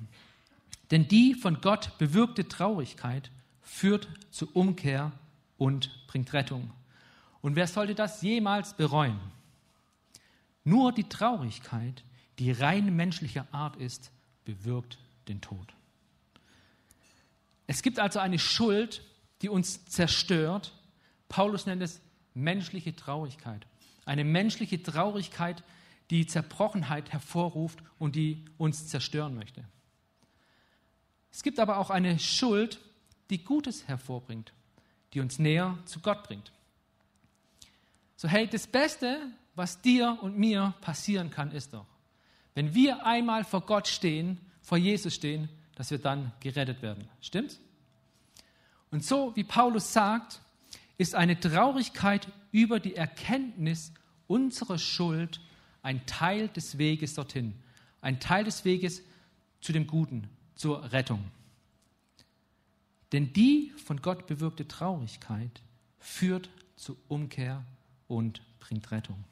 denn 0.91 1.09
die 1.09 1.33
von 1.33 1.63
Gott 1.63 1.97
bewirkte 1.97 2.47
Traurigkeit 2.47 3.31
führt 3.63 4.07
zu 4.31 4.53
Umkehr 4.53 5.13
und 5.57 6.07
bringt 6.09 6.35
Rettung. 6.35 6.71
Und 7.41 7.57
wer 7.57 7.67
sollte 7.67 7.95
das 7.95 8.21
jemals 8.21 8.75
bereuen? 8.75 9.19
Nur 10.63 10.93
die 10.93 11.09
Traurigkeit, 11.09 12.05
die 12.39 12.53
rein 12.53 12.95
menschlicher 12.95 13.47
Art 13.53 13.77
ist, 13.77 14.11
bewirkt 14.45 14.99
den 15.29 15.41
Tod. 15.41 15.75
Es 17.67 17.83
gibt 17.83 17.99
also 17.99 18.19
eine 18.19 18.39
Schuld, 18.39 19.03
die 19.43 19.49
uns 19.49 19.85
zerstört. 19.87 20.73
Paulus 21.29 21.67
nennt 21.67 21.83
es 21.83 22.01
menschliche 22.35 22.95
Traurigkeit. 22.95 23.67
Eine 24.05 24.25
menschliche 24.25 24.83
Traurigkeit, 24.83 25.63
die 26.11 26.27
Zerbrochenheit 26.27 27.13
hervorruft 27.13 27.79
und 27.99 28.17
die 28.17 28.45
uns 28.59 28.89
zerstören 28.89 29.35
möchte. 29.35 29.65
Es 31.33 31.43
gibt 31.43 31.59
aber 31.59 31.79
auch 31.79 31.91
eine 31.91 32.19
Schuld, 32.19 32.81
die 33.31 33.43
Gutes 33.43 33.89
hervorbringt, 33.89 34.53
die 35.13 35.21
uns 35.21 35.39
näher 35.39 35.79
zu 35.87 36.01
Gott 36.01 36.23
bringt. 36.25 36.53
So, 38.17 38.29
hey, 38.29 38.47
das 38.47 38.67
Beste, 38.67 39.31
was 39.55 39.81
dir 39.81 40.19
und 40.21 40.39
mir 40.39 40.75
passieren 40.81 41.31
kann, 41.31 41.51
ist 41.51 41.73
doch, 41.73 41.87
wenn 42.55 42.75
wir 42.75 43.05
einmal 43.05 43.45
vor 43.45 43.63
Gott 43.63 43.89
stehen, 43.89 44.41
vor 44.63 44.79
Jesus 44.79 45.15
stehen, 45.15 45.49
dass 45.75 45.91
wir 45.91 45.99
dann 45.99 46.33
gerettet 46.41 46.83
werden. 46.83 47.09
Stimmt's? 47.21 47.61
Und 48.91 49.05
so 49.05 49.35
wie 49.35 49.45
Paulus 49.45 49.93
sagt, 49.93 50.41
ist 50.97 51.15
eine 51.15 51.39
Traurigkeit 51.39 52.29
über 52.53 52.79
die 52.79 52.95
Erkenntnis 52.95 53.93
unserer 54.27 54.79
Schuld 54.79 55.41
ein 55.83 56.07
Teil 56.07 56.49
des 56.49 56.79
Weges 56.79 57.15
dorthin, 57.15 57.55
ein 58.01 58.21
Teil 58.21 58.45
des 58.45 58.65
Weges 58.65 59.03
zu 59.61 59.73
dem 59.73 59.87
Guten, 59.87 60.29
zur 60.55 60.93
Rettung. 60.93 61.25
Denn 63.13 63.33
die 63.33 63.73
von 63.85 64.01
Gott 64.01 64.27
bewirkte 64.27 64.67
Traurigkeit 64.67 65.63
führt 65.99 66.49
zu 66.77 66.97
Umkehr 67.09 67.65
und 68.07 68.43
bringt 68.61 68.91
Rettung. 68.91 69.25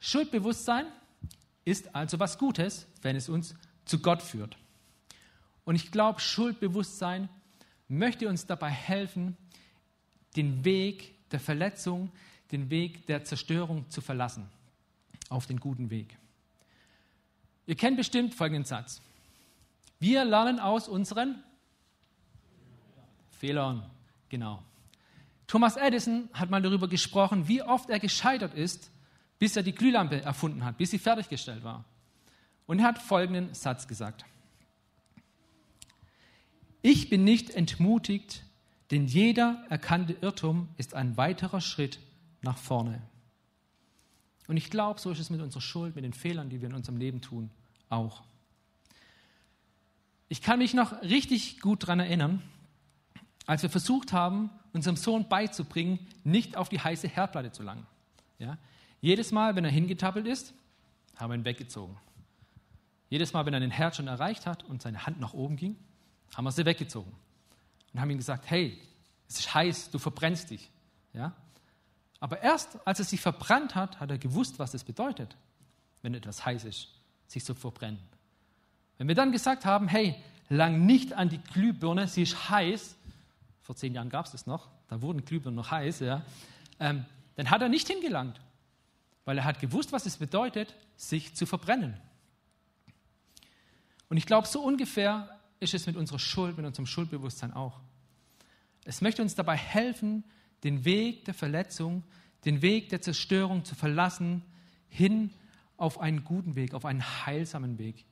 Schuldbewusstsein 0.00 0.86
ist 1.64 1.94
also 1.94 2.18
was 2.18 2.38
Gutes, 2.38 2.86
wenn 3.02 3.16
es 3.16 3.28
uns 3.28 3.54
zu 3.84 3.98
Gott 3.98 4.22
führt. 4.22 4.56
Und 5.64 5.74
ich 5.74 5.90
glaube, 5.90 6.20
Schuldbewusstsein 6.20 7.28
möchte 7.88 8.28
uns 8.28 8.46
dabei 8.46 8.70
helfen, 8.70 9.36
den 10.36 10.64
Weg 10.64 11.14
der 11.30 11.40
Verletzung, 11.40 12.10
den 12.52 12.70
Weg 12.70 13.06
der 13.06 13.24
Zerstörung 13.24 13.88
zu 13.90 14.00
verlassen, 14.00 14.48
auf 15.28 15.46
den 15.46 15.60
guten 15.60 15.90
Weg. 15.90 16.16
Ihr 17.66 17.76
kennt 17.76 17.96
bestimmt 17.96 18.34
folgenden 18.34 18.64
Satz. 18.64 19.02
Wir 19.98 20.24
lernen 20.24 20.58
aus 20.58 20.88
unseren 20.88 21.42
Fehlern. 23.38 23.88
Genau. 24.28 24.62
Thomas 25.46 25.76
Edison 25.76 26.28
hat 26.32 26.50
mal 26.50 26.62
darüber 26.62 26.88
gesprochen, 26.88 27.48
wie 27.48 27.62
oft 27.62 27.90
er 27.90 27.98
gescheitert 27.98 28.54
ist, 28.54 28.90
bis 29.38 29.56
er 29.56 29.62
die 29.62 29.74
Glühlampe 29.74 30.22
erfunden 30.22 30.64
hat, 30.64 30.78
bis 30.78 30.90
sie 30.90 30.98
fertiggestellt 30.98 31.62
war. 31.62 31.84
Und 32.66 32.80
er 32.80 32.86
hat 32.86 32.98
folgenden 32.98 33.54
Satz 33.54 33.88
gesagt. 33.88 34.24
Ich 36.82 37.08
bin 37.08 37.24
nicht 37.24 37.50
entmutigt, 37.50 38.44
denn 38.90 39.06
jeder 39.06 39.64
erkannte 39.68 40.14
Irrtum 40.20 40.68
ist 40.76 40.94
ein 40.94 41.16
weiterer 41.16 41.60
Schritt 41.60 41.98
nach 42.42 42.56
vorne. 42.56 43.02
Und 44.46 44.56
ich 44.56 44.70
glaube, 44.70 45.00
so 45.00 45.10
ist 45.10 45.18
es 45.18 45.30
mit 45.30 45.40
unserer 45.40 45.60
Schuld, 45.60 45.94
mit 45.94 46.04
den 46.04 46.12
Fehlern, 46.12 46.48
die 46.48 46.60
wir 46.60 46.68
in 46.68 46.74
unserem 46.74 46.96
Leben 46.96 47.20
tun, 47.20 47.50
auch. 47.90 48.22
Ich 50.28 50.42
kann 50.42 50.58
mich 50.58 50.74
noch 50.74 51.02
richtig 51.02 51.60
gut 51.60 51.82
daran 51.82 52.00
erinnern, 52.00 52.42
als 53.46 53.62
wir 53.62 53.70
versucht 53.70 54.12
haben, 54.12 54.50
unserem 54.72 54.96
Sohn 54.96 55.28
beizubringen, 55.28 55.98
nicht 56.24 56.56
auf 56.56 56.68
die 56.68 56.80
heiße 56.80 57.08
Herdplatte 57.08 57.50
zu 57.50 57.62
langen. 57.62 57.86
Ja? 58.38 58.58
Jedes 59.00 59.32
Mal, 59.32 59.56
wenn 59.56 59.64
er 59.64 59.70
hingetappelt 59.70 60.26
ist, 60.26 60.54
haben 61.16 61.30
wir 61.30 61.36
ihn 61.36 61.44
weggezogen. 61.44 61.96
Jedes 63.10 63.32
Mal, 63.32 63.46
wenn 63.46 63.54
er 63.54 63.60
den 63.60 63.70
Herd 63.70 63.96
schon 63.96 64.06
erreicht 64.06 64.46
hat 64.46 64.64
und 64.64 64.82
seine 64.82 65.06
Hand 65.06 65.20
nach 65.20 65.32
oben 65.32 65.56
ging, 65.56 65.76
haben 66.34 66.44
wir 66.44 66.52
sie 66.52 66.66
weggezogen 66.66 67.12
und 67.92 68.00
haben 68.00 68.10
ihm 68.10 68.18
gesagt, 68.18 68.50
hey, 68.50 68.78
es 69.28 69.40
ist 69.40 69.54
heiß, 69.54 69.90
du 69.90 69.98
verbrennst 69.98 70.50
dich. 70.50 70.70
Ja? 71.12 71.32
Aber 72.20 72.42
erst 72.42 72.78
als 72.86 72.98
er 72.98 73.04
sich 73.04 73.20
verbrannt 73.20 73.74
hat, 73.74 74.00
hat 74.00 74.10
er 74.10 74.18
gewusst, 74.18 74.58
was 74.58 74.72
das 74.72 74.84
bedeutet, 74.84 75.36
wenn 76.02 76.14
etwas 76.14 76.44
heiß 76.44 76.64
ist, 76.64 76.88
sich 77.26 77.44
zu 77.44 77.54
verbrennen. 77.54 78.00
Wenn 78.98 79.08
wir 79.08 79.14
dann 79.14 79.32
gesagt 79.32 79.64
haben, 79.64 79.88
hey, 79.88 80.16
lang 80.48 80.86
nicht 80.86 81.12
an 81.12 81.28
die 81.28 81.38
Glühbirne, 81.38 82.08
sie 82.08 82.22
ist 82.22 82.50
heiß, 82.50 82.96
vor 83.62 83.76
zehn 83.76 83.94
Jahren 83.94 84.10
gab 84.10 84.26
es 84.26 84.32
das 84.32 84.46
noch, 84.46 84.68
da 84.88 85.00
wurden 85.02 85.24
Glühbirnen 85.24 85.56
noch 85.56 85.70
heiß, 85.70 86.00
ja, 86.00 86.22
ähm, 86.80 87.04
dann 87.36 87.50
hat 87.50 87.62
er 87.62 87.68
nicht 87.68 87.86
hingelangt, 87.86 88.40
weil 89.28 89.36
er 89.36 89.44
hat 89.44 89.60
gewusst, 89.60 89.92
was 89.92 90.06
es 90.06 90.16
bedeutet, 90.16 90.74
sich 90.96 91.34
zu 91.34 91.44
verbrennen. 91.44 92.00
Und 94.08 94.16
ich 94.16 94.24
glaube, 94.24 94.48
so 94.48 94.62
ungefähr 94.62 95.38
ist 95.60 95.74
es 95.74 95.86
mit 95.86 95.96
unserer 95.96 96.18
Schuld, 96.18 96.56
mit 96.56 96.64
unserem 96.64 96.86
Schuldbewusstsein 96.86 97.52
auch. 97.52 97.78
Es 98.86 99.02
möchte 99.02 99.20
uns 99.20 99.34
dabei 99.34 99.54
helfen, 99.54 100.24
den 100.64 100.86
Weg 100.86 101.26
der 101.26 101.34
Verletzung, 101.34 102.04
den 102.46 102.62
Weg 102.62 102.88
der 102.88 103.02
Zerstörung 103.02 103.66
zu 103.66 103.74
verlassen, 103.74 104.42
hin 104.88 105.30
auf 105.76 106.00
einen 106.00 106.24
guten 106.24 106.54
Weg, 106.54 106.72
auf 106.72 106.86
einen 106.86 107.02
heilsamen 107.26 107.76
Weg, 107.76 108.06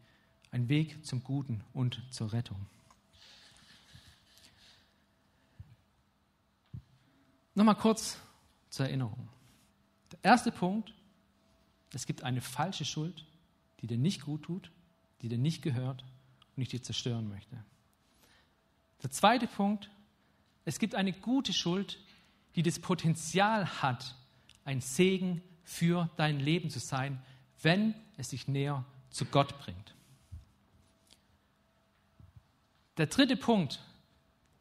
einen 0.50 0.68
Weg 0.68 1.06
zum 1.06 1.24
Guten 1.24 1.64
und 1.72 2.02
zur 2.10 2.34
Rettung. 2.34 2.66
Nochmal 7.54 7.76
kurz 7.76 8.18
zur 8.68 8.84
Erinnerung. 8.84 9.30
Der 10.12 10.18
erste 10.22 10.52
Punkt, 10.52 10.92
es 11.96 12.04
gibt 12.04 12.24
eine 12.24 12.42
falsche 12.42 12.84
Schuld, 12.84 13.24
die 13.80 13.86
dir 13.86 13.96
nicht 13.96 14.20
gut 14.20 14.42
tut, 14.42 14.70
die 15.22 15.30
dir 15.30 15.38
nicht 15.38 15.62
gehört 15.62 16.04
und 16.54 16.62
ich 16.62 16.68
dir 16.68 16.82
zerstören 16.82 17.26
möchte. 17.26 17.56
Der 19.02 19.10
zweite 19.10 19.46
Punkt, 19.46 19.88
es 20.66 20.78
gibt 20.78 20.94
eine 20.94 21.14
gute 21.14 21.54
Schuld, 21.54 21.98
die 22.54 22.62
das 22.62 22.78
Potenzial 22.80 23.80
hat, 23.80 24.14
ein 24.66 24.82
Segen 24.82 25.40
für 25.64 26.10
dein 26.16 26.38
Leben 26.38 26.68
zu 26.68 26.80
sein, 26.80 27.22
wenn 27.62 27.94
es 28.18 28.28
dich 28.28 28.46
näher 28.46 28.84
zu 29.08 29.24
Gott 29.24 29.58
bringt. 29.58 29.94
Der 32.98 33.06
dritte 33.06 33.38
Punkt, 33.38 33.82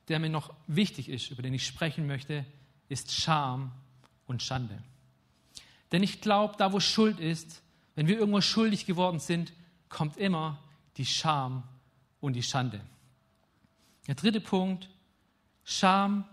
der 0.07 0.19
mir 0.19 0.29
noch 0.29 0.53
wichtig 0.67 1.09
ist, 1.09 1.31
über 1.31 1.41
den 1.41 1.53
ich 1.53 1.65
sprechen 1.67 2.07
möchte, 2.07 2.45
ist 2.87 3.11
Scham 3.11 3.73
und 4.25 4.41
Schande. 4.41 4.81
Denn 5.95 6.03
ich 6.03 6.19
glaube, 6.19 6.55
da 6.57 6.73
wo 6.73 6.81
Schuld 6.81 7.21
ist, 7.21 7.61
wenn 7.95 8.05
wir 8.05 8.19
irgendwo 8.19 8.41
schuldig 8.41 8.85
geworden 8.85 9.19
sind, 9.19 9.53
kommt 9.87 10.17
immer 10.17 10.61
die 10.97 11.05
Scham 11.05 11.63
und 12.19 12.33
die 12.33 12.43
Schande. 12.43 12.81
Der 14.05 14.15
dritte 14.15 14.41
Punkt, 14.41 14.89
Scham 15.63 16.25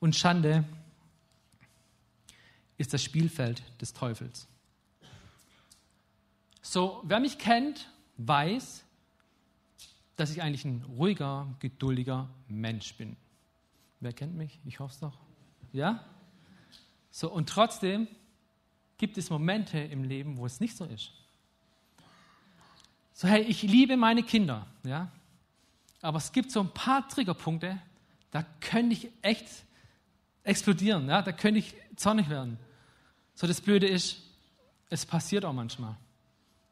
und 0.00 0.14
Schande 0.14 0.64
ist 2.76 2.92
das 2.92 3.02
Spielfeld 3.02 3.62
des 3.80 3.94
Teufels. 3.94 4.48
So, 6.60 7.02
wer 7.06 7.18
mich 7.18 7.38
kennt, 7.38 7.90
weiß, 8.18 8.84
dass 10.16 10.30
ich 10.30 10.42
eigentlich 10.42 10.66
ein 10.66 10.84
ruhiger, 10.98 11.46
geduldiger 11.60 12.28
Mensch 12.48 12.94
bin. 12.96 13.16
Wer 14.00 14.12
kennt 14.12 14.34
mich? 14.34 14.60
Ich 14.66 14.78
hoffe 14.78 14.92
es 14.92 15.00
doch. 15.00 15.16
Ja? 15.72 16.04
So, 17.10 17.32
und 17.32 17.48
trotzdem 17.48 18.08
gibt 18.98 19.18
es 19.18 19.30
Momente 19.30 19.78
im 19.78 20.04
Leben, 20.04 20.36
wo 20.36 20.46
es 20.46 20.60
nicht 20.60 20.76
so 20.76 20.84
ist. 20.84 21.12
So, 23.12 23.28
hey, 23.28 23.42
ich 23.42 23.62
liebe 23.62 23.96
meine 23.96 24.22
Kinder, 24.22 24.66
ja? 24.84 25.10
Aber 26.02 26.18
es 26.18 26.32
gibt 26.32 26.50
so 26.50 26.60
ein 26.60 26.70
paar 26.70 27.08
Triggerpunkte, 27.08 27.80
da 28.30 28.44
könnte 28.60 28.92
ich 28.92 29.08
echt 29.22 29.46
explodieren, 30.42 31.08
ja? 31.08 31.22
Da 31.22 31.32
könnte 31.32 31.58
ich 31.58 31.74
zornig 31.96 32.28
werden. 32.28 32.58
So, 33.34 33.46
das 33.46 33.60
Blöde 33.60 33.86
ist, 33.86 34.22
es 34.90 35.06
passiert 35.06 35.44
auch 35.44 35.52
manchmal. 35.52 35.96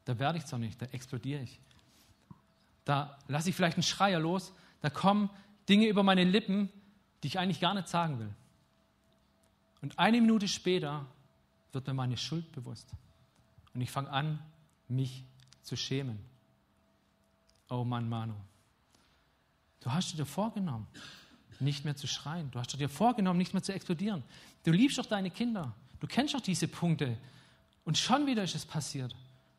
Da 0.04 0.18
werde 0.18 0.38
ich 0.38 0.44
zornig, 0.44 0.76
da 0.76 0.86
explodiere 0.86 1.42
ich. 1.42 1.58
Da 2.84 3.18
lasse 3.28 3.48
ich 3.48 3.56
vielleicht 3.56 3.76
einen 3.76 3.82
Schreier 3.82 4.20
los, 4.20 4.52
da 4.82 4.90
kommen 4.90 5.30
Dinge 5.68 5.86
über 5.86 6.02
meine 6.02 6.24
Lippen, 6.24 6.68
die 7.22 7.28
ich 7.28 7.38
eigentlich 7.38 7.60
gar 7.60 7.72
nicht 7.72 7.88
sagen 7.88 8.18
will. 8.18 8.30
Und 9.80 9.98
eine 9.98 10.20
Minute 10.20 10.46
später 10.46 11.06
wird 11.74 11.86
mir 11.86 11.94
meine 11.94 12.16
Schuld 12.16 12.50
bewusst. 12.52 12.88
Und 13.74 13.80
ich 13.80 13.90
fange 13.90 14.10
an, 14.10 14.38
mich 14.88 15.24
zu 15.62 15.76
schämen. 15.76 16.18
Oh 17.68 17.84
Mann, 17.84 18.08
Manu. 18.08 18.34
Du 19.80 19.92
hast 19.92 20.16
dir 20.16 20.26
vorgenommen, 20.26 20.86
nicht 21.60 21.84
mehr 21.84 21.96
zu 21.96 22.06
schreien. 22.06 22.50
Du 22.50 22.58
hast 22.58 22.78
dir 22.78 22.88
vorgenommen, 22.88 23.38
nicht 23.38 23.52
mehr 23.52 23.62
zu 23.62 23.72
explodieren. 23.72 24.22
Du 24.62 24.72
liebst 24.72 24.98
doch 24.98 25.06
deine 25.06 25.30
Kinder. 25.30 25.74
Du 26.00 26.06
kennst 26.06 26.34
doch 26.34 26.40
diese 26.40 26.68
Punkte. 26.68 27.16
Und 27.84 27.98
schon 27.98 28.26
wieder 28.26 28.44
ist 28.44 28.54
es 28.54 28.64
passiert. 28.64 29.14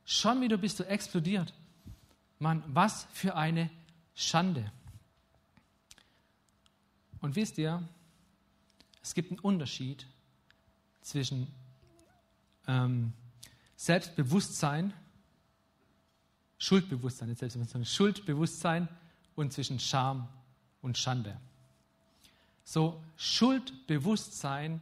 Schon 0.06 0.42
wieder 0.42 0.58
bist 0.58 0.80
du 0.80 0.84
explodiert. 0.84 1.54
Mann, 2.40 2.64
was 2.68 3.08
für 3.12 3.36
eine 3.36 3.70
Schande. 4.14 4.72
Und 7.22 7.36
wisst 7.36 7.58
ihr, 7.58 7.88
es 9.02 9.14
gibt 9.14 9.32
einen 9.32 9.40
Unterschied 9.40 10.06
zwischen 11.02 11.54
ähm, 12.68 13.14
Selbstbewusstsein, 13.76 14.94
Schuldbewusstsein, 16.58 17.30
nicht 17.30 17.40
Selbstbewusstsein, 17.40 17.86
Schuldbewusstsein 17.86 18.88
und 19.36 19.54
zwischen 19.54 19.80
Scham 19.80 20.28
und 20.82 20.98
Schande. 20.98 21.38
So, 22.64 23.04
Schuldbewusstsein 23.18 24.82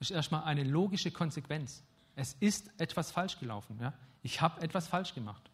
ist 0.00 0.10
erstmal 0.10 0.44
eine 0.44 0.64
logische 0.64 1.10
Konsequenz. 1.10 1.82
Es 2.16 2.34
ist 2.40 2.70
etwas 2.78 3.10
falsch 3.10 3.38
gelaufen. 3.38 3.78
Ja? 3.80 3.92
Ich 4.22 4.40
habe 4.40 4.60
etwas 4.62 4.88
falsch 4.88 5.14
gemacht. 5.14 5.50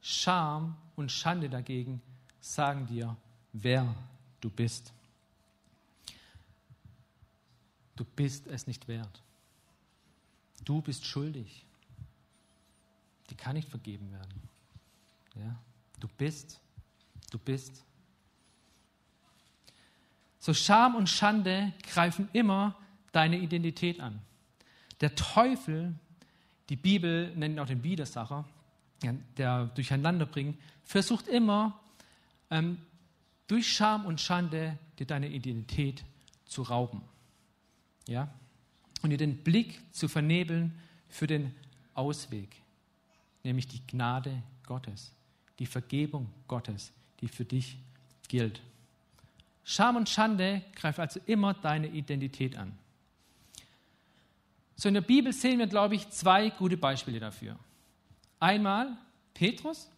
Scham 0.00 0.76
und 0.96 1.10
Schande 1.10 1.48
dagegen 1.48 2.02
sagen 2.40 2.86
dir, 2.86 3.16
wer 3.52 3.94
du 4.40 4.50
bist. 4.50 4.92
Du 7.94 8.04
bist 8.04 8.46
es 8.48 8.66
nicht 8.66 8.88
wert. 8.88 9.22
Du 10.64 10.80
bist 10.80 11.04
schuldig. 11.04 11.64
Die 13.30 13.34
kann 13.34 13.54
nicht 13.54 13.68
vergeben 13.68 14.10
werden. 14.12 14.48
Ja? 15.36 15.56
Du 16.00 16.08
bist, 16.18 16.60
du 17.30 17.38
bist. 17.38 17.84
So 20.38 20.52
Scham 20.52 20.96
und 20.96 21.08
Schande 21.08 21.72
greifen 21.82 22.28
immer 22.32 22.76
deine 23.12 23.38
Identität 23.38 24.00
an. 24.00 24.20
Der 25.00 25.14
Teufel, 25.14 25.94
die 26.68 26.76
Bibel 26.76 27.34
nennt 27.36 27.54
ihn 27.54 27.58
auch 27.58 27.66
den 27.66 27.82
Widersacher, 27.82 28.44
der 29.36 29.66
durcheinander 29.66 30.26
bringt, 30.26 30.58
versucht 30.84 31.28
immer 31.28 31.80
ähm, 32.50 32.78
durch 33.46 33.72
Scham 33.72 34.06
und 34.06 34.20
Schande 34.20 34.78
dir 34.98 35.06
deine 35.06 35.28
Identität 35.28 36.04
zu 36.44 36.62
rauben. 36.62 37.02
Ja? 38.06 38.28
Und 39.02 39.10
dir 39.10 39.18
den 39.18 39.38
Blick 39.38 39.80
zu 39.92 40.08
vernebeln 40.08 40.72
für 41.08 41.26
den 41.26 41.54
Ausweg, 41.94 42.56
nämlich 43.42 43.66
die 43.66 43.84
Gnade 43.86 44.42
Gottes, 44.66 45.12
die 45.58 45.66
Vergebung 45.66 46.30
Gottes, 46.48 46.92
die 47.20 47.28
für 47.28 47.44
dich 47.44 47.78
gilt. 48.28 48.62
Scham 49.64 49.96
und 49.96 50.08
Schande 50.08 50.62
greift 50.74 50.98
also 50.98 51.20
immer 51.26 51.54
deine 51.54 51.88
Identität 51.88 52.56
an. 52.56 52.76
So 54.76 54.88
in 54.88 54.94
der 54.94 55.02
Bibel 55.02 55.32
sehen 55.32 55.58
wir, 55.58 55.66
glaube 55.66 55.94
ich, 55.94 56.08
zwei 56.10 56.50
gute 56.50 56.76
Beispiele 56.76 57.20
dafür. 57.20 57.56
Einmal 58.40 58.96
Petrus 59.34 59.88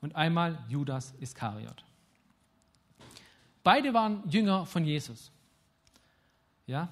und 0.00 0.16
einmal 0.16 0.58
Judas 0.68 1.12
Iskariot. 1.20 1.84
Beide 3.62 3.92
waren 3.92 4.22
Jünger 4.30 4.64
von 4.64 4.84
Jesus. 4.84 5.30
Ja? 6.66 6.88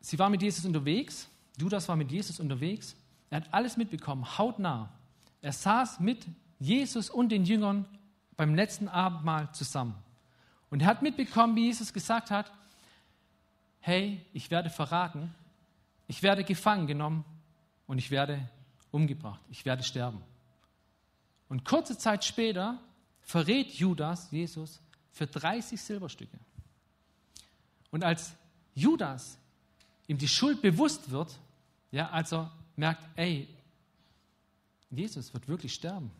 Sie 0.00 0.18
waren 0.18 0.32
mit 0.32 0.42
Jesus 0.42 0.64
unterwegs. 0.64 1.28
Judas 1.58 1.88
war 1.88 1.96
mit 1.96 2.10
Jesus 2.10 2.40
unterwegs. 2.40 2.96
Er 3.28 3.38
hat 3.38 3.54
alles 3.54 3.76
mitbekommen, 3.76 4.38
hautnah. 4.38 4.90
Er 5.42 5.52
saß 5.52 6.00
mit 6.00 6.26
Jesus 6.58 7.10
und 7.10 7.30
den 7.30 7.44
Jüngern 7.44 7.86
beim 8.36 8.54
letzten 8.54 8.88
Abendmahl 8.88 9.52
zusammen. 9.52 9.94
Und 10.70 10.82
er 10.82 10.88
hat 10.88 11.02
mitbekommen, 11.02 11.56
wie 11.56 11.66
Jesus 11.66 11.92
gesagt 11.92 12.30
hat, 12.30 12.50
hey, 13.80 14.24
ich 14.32 14.50
werde 14.50 14.70
verraten, 14.70 15.34
ich 16.06 16.22
werde 16.22 16.44
gefangen 16.44 16.86
genommen 16.86 17.24
und 17.86 17.98
ich 17.98 18.10
werde 18.10 18.48
umgebracht, 18.90 19.40
ich 19.50 19.64
werde 19.64 19.82
sterben. 19.82 20.22
Und 21.48 21.64
kurze 21.64 21.98
Zeit 21.98 22.24
später 22.24 22.78
verrät 23.20 23.72
Judas 23.72 24.30
Jesus 24.30 24.80
für 25.12 25.26
30 25.26 25.80
Silberstücke. 25.80 26.38
Und 27.90 28.04
als 28.04 28.34
Judas 28.74 29.38
ihm 30.10 30.18
die 30.18 30.28
Schuld 30.28 30.60
bewusst 30.60 31.12
wird, 31.12 31.38
ja, 31.92 32.10
als 32.10 32.32
er 32.32 32.50
merkt, 32.74 33.08
ey, 33.14 33.46
Jesus 34.90 35.32
wird 35.32 35.46
wirklich 35.46 35.72
sterben. 35.72 36.10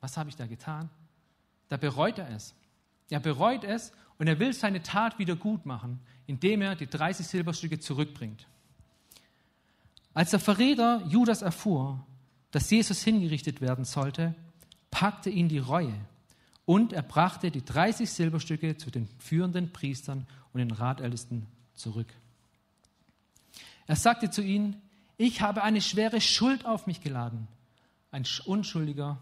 Was 0.00 0.18
habe 0.18 0.28
ich 0.28 0.36
da 0.36 0.46
getan? 0.46 0.90
Da 1.70 1.78
bereut 1.78 2.18
er 2.18 2.28
es. 2.28 2.54
Er 3.08 3.18
bereut 3.18 3.64
es 3.64 3.92
und 4.18 4.26
er 4.26 4.38
will 4.38 4.52
seine 4.52 4.82
Tat 4.82 5.18
wieder 5.18 5.36
gut 5.36 5.64
machen, 5.64 6.00
indem 6.26 6.60
er 6.60 6.76
die 6.76 6.86
30 6.86 7.26
Silberstücke 7.26 7.80
zurückbringt. 7.80 8.46
Als 10.12 10.32
der 10.32 10.40
Verräter 10.40 11.02
Judas 11.06 11.40
erfuhr, 11.40 12.04
dass 12.50 12.70
Jesus 12.70 13.02
hingerichtet 13.02 13.62
werden 13.62 13.86
sollte, 13.86 14.34
packte 14.90 15.30
ihn 15.30 15.48
die 15.48 15.58
Reue 15.58 15.94
und 16.66 16.92
er 16.92 17.02
brachte 17.02 17.50
die 17.50 17.64
30 17.64 18.10
Silberstücke 18.10 18.76
zu 18.76 18.90
den 18.90 19.08
führenden 19.18 19.72
Priestern 19.72 20.26
und 20.52 20.58
den 20.58 20.72
Ratältesten 20.72 21.46
zurück. 21.72 22.12
Er 23.90 23.96
sagte 23.96 24.30
zu 24.30 24.40
ihnen, 24.40 24.80
ich 25.16 25.40
habe 25.42 25.64
eine 25.64 25.80
schwere 25.80 26.20
Schuld 26.20 26.64
auf 26.64 26.86
mich 26.86 27.00
geladen. 27.00 27.48
Ein 28.12 28.24
Unschuldiger 28.44 29.20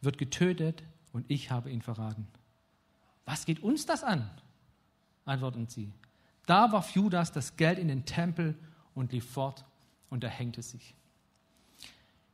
wird 0.00 0.18
getötet 0.18 0.84
und 1.12 1.28
ich 1.28 1.50
habe 1.50 1.72
ihn 1.72 1.82
verraten. 1.82 2.28
Was 3.24 3.44
geht 3.44 3.60
uns 3.60 3.86
das 3.86 4.04
an? 4.04 4.30
antworten 5.24 5.66
sie. 5.66 5.90
Da 6.46 6.70
warf 6.70 6.94
Judas 6.94 7.32
das 7.32 7.56
Geld 7.56 7.76
in 7.76 7.88
den 7.88 8.04
Tempel 8.04 8.56
und 8.94 9.10
lief 9.10 9.28
fort 9.28 9.64
und 10.10 10.22
er 10.22 10.30
hängte 10.30 10.62
sich. 10.62 10.94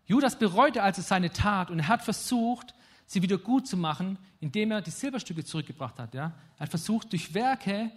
Judas 0.04 0.38
bereute 0.38 0.82
also 0.82 1.00
seine 1.00 1.32
Tat 1.32 1.70
und 1.70 1.78
er 1.78 1.88
hat 1.88 2.02
versucht, 2.02 2.74
sie 3.06 3.22
wieder 3.22 3.38
gut 3.38 3.66
zu 3.66 3.78
machen, 3.78 4.18
indem 4.38 4.70
er 4.70 4.82
die 4.82 4.90
Silberstücke 4.90 5.46
zurückgebracht 5.46 5.98
hat. 5.98 6.12
Ja? 6.12 6.34
Er 6.58 6.64
hat 6.64 6.68
versucht, 6.68 7.10
durch 7.12 7.32
Werke 7.32 7.90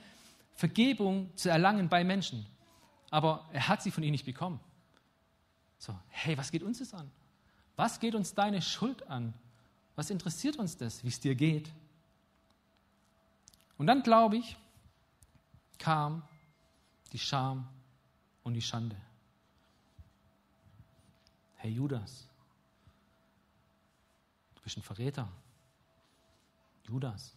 Vergebung 0.56 1.36
zu 1.36 1.50
erlangen 1.50 1.90
bei 1.90 2.06
Menschen. 2.06 2.46
Aber 3.10 3.48
er 3.52 3.68
hat 3.68 3.82
sie 3.82 3.92
von 3.92 4.04
ihnen 4.04 4.12
nicht 4.12 4.26
bekommen. 4.26 4.60
So, 5.78 5.98
hey, 6.10 6.38
was 6.38 6.52
geht 6.52 6.64
uns 6.64 6.80
das 6.80 6.94
an? 6.94 7.10
Was 7.76 8.00
geht 8.00 8.16
uns 8.16 8.34
deine 8.34 8.62
Schuld 8.62 9.08
an? 9.10 9.34
Was 9.96 10.10
interessiert 10.10 10.58
uns 10.58 10.78
das, 10.78 11.04
wie 11.04 11.10
es 11.10 11.20
dir 11.20 11.36
geht? 11.36 11.72
Und 13.78 13.88
dann, 13.88 14.02
glaube 14.02 14.38
ich, 14.38 14.58
kam 15.78 16.24
die 17.12 17.20
Scham 17.20 17.68
und 18.44 18.54
die 18.54 18.62
Schande. 18.62 18.96
Hey 21.56 21.72
Judas, 21.72 22.28
du 24.56 24.62
bist 24.62 24.78
ein 24.78 24.84
Verräter. 24.84 25.28
Judas, 26.84 27.36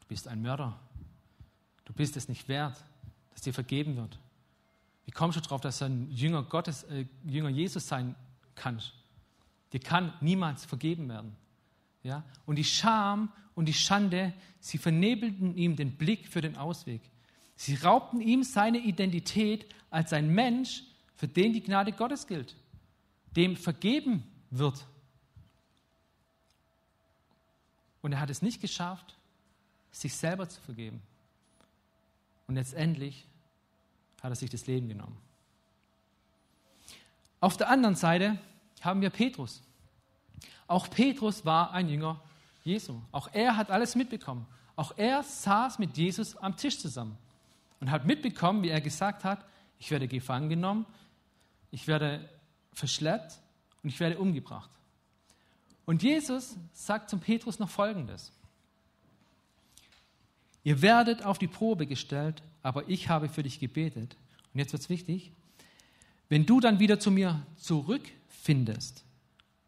du 0.00 0.06
bist 0.06 0.28
ein 0.28 0.42
Mörder. 0.42 0.78
Du 1.84 1.92
bist 1.92 2.16
es 2.16 2.28
nicht 2.28 2.48
wert, 2.48 2.82
dass 3.32 3.42
dir 3.42 3.54
vergeben 3.54 3.96
wird. 3.96 4.18
Wie 5.04 5.10
kommst 5.10 5.36
du 5.36 5.40
darauf, 5.40 5.60
dass 5.60 5.78
du 5.78 5.86
ein 5.86 6.10
Jünger 6.10 6.42
Gottes, 6.42 6.84
äh, 6.84 7.06
Jünger 7.24 7.50
Jesus 7.50 7.86
sein 7.86 8.14
kannst? 8.54 8.92
Dir 9.72 9.80
kann 9.80 10.12
niemals 10.20 10.64
vergeben 10.64 11.08
werden. 11.08 11.36
Ja? 12.02 12.24
Und 12.46 12.56
die 12.56 12.64
Scham 12.64 13.32
und 13.54 13.66
die 13.66 13.74
Schande, 13.74 14.32
sie 14.60 14.78
vernebelten 14.78 15.56
ihm 15.56 15.76
den 15.76 15.96
Blick 15.96 16.28
für 16.28 16.40
den 16.40 16.56
Ausweg. 16.56 17.02
Sie 17.56 17.74
raubten 17.76 18.20
ihm 18.20 18.42
seine 18.42 18.78
Identität 18.78 19.66
als 19.90 20.12
ein 20.12 20.28
Mensch, 20.28 20.82
für 21.14 21.28
den 21.28 21.52
die 21.52 21.62
Gnade 21.62 21.92
Gottes 21.92 22.26
gilt 22.26 22.56
dem 23.36 23.56
vergeben 23.56 24.24
wird. 24.50 24.86
Und 28.02 28.12
er 28.12 28.20
hat 28.20 28.30
es 28.30 28.42
nicht 28.42 28.60
geschafft, 28.60 29.16
sich 29.90 30.14
selber 30.14 30.48
zu 30.48 30.60
vergeben. 30.60 31.02
Und 32.46 32.56
letztendlich 32.56 33.26
hat 34.24 34.32
er 34.32 34.36
sich 34.36 34.48
das 34.48 34.66
Leben 34.66 34.88
genommen. 34.88 35.18
Auf 37.40 37.58
der 37.58 37.68
anderen 37.68 37.94
Seite 37.94 38.38
haben 38.80 39.02
wir 39.02 39.10
Petrus. 39.10 39.62
Auch 40.66 40.88
Petrus 40.88 41.44
war 41.44 41.72
ein 41.72 41.90
Jünger 41.90 42.18
Jesu. 42.64 43.02
Auch 43.12 43.28
er 43.34 43.58
hat 43.58 43.70
alles 43.70 43.94
mitbekommen. 43.94 44.46
Auch 44.76 44.94
er 44.96 45.22
saß 45.22 45.78
mit 45.78 45.98
Jesus 45.98 46.38
am 46.38 46.56
Tisch 46.56 46.78
zusammen 46.78 47.18
und 47.80 47.90
hat 47.90 48.06
mitbekommen, 48.06 48.62
wie 48.62 48.70
er 48.70 48.80
gesagt 48.80 49.24
hat, 49.24 49.44
ich 49.78 49.90
werde 49.90 50.08
gefangen 50.08 50.48
genommen, 50.48 50.86
ich 51.70 51.86
werde 51.86 52.26
verschleppt 52.72 53.38
und 53.82 53.90
ich 53.90 54.00
werde 54.00 54.18
umgebracht. 54.18 54.70
Und 55.84 56.02
Jesus 56.02 56.56
sagt 56.72 57.10
zum 57.10 57.20
Petrus 57.20 57.58
noch 57.58 57.68
Folgendes. 57.68 58.32
Ihr 60.62 60.80
werdet 60.80 61.26
auf 61.26 61.36
die 61.36 61.46
Probe 61.46 61.86
gestellt, 61.86 62.42
aber 62.64 62.88
ich 62.88 63.10
habe 63.10 63.28
für 63.28 63.44
dich 63.44 63.60
gebetet. 63.60 64.16
Und 64.52 64.58
jetzt 64.58 64.72
wird 64.72 64.82
es 64.82 64.88
wichtig. 64.88 65.30
wenn 66.30 66.46
du 66.46 66.58
dann 66.58 66.80
wieder 66.80 66.98
zu 66.98 67.10
mir 67.10 67.46
zurückfindest, 67.56 69.04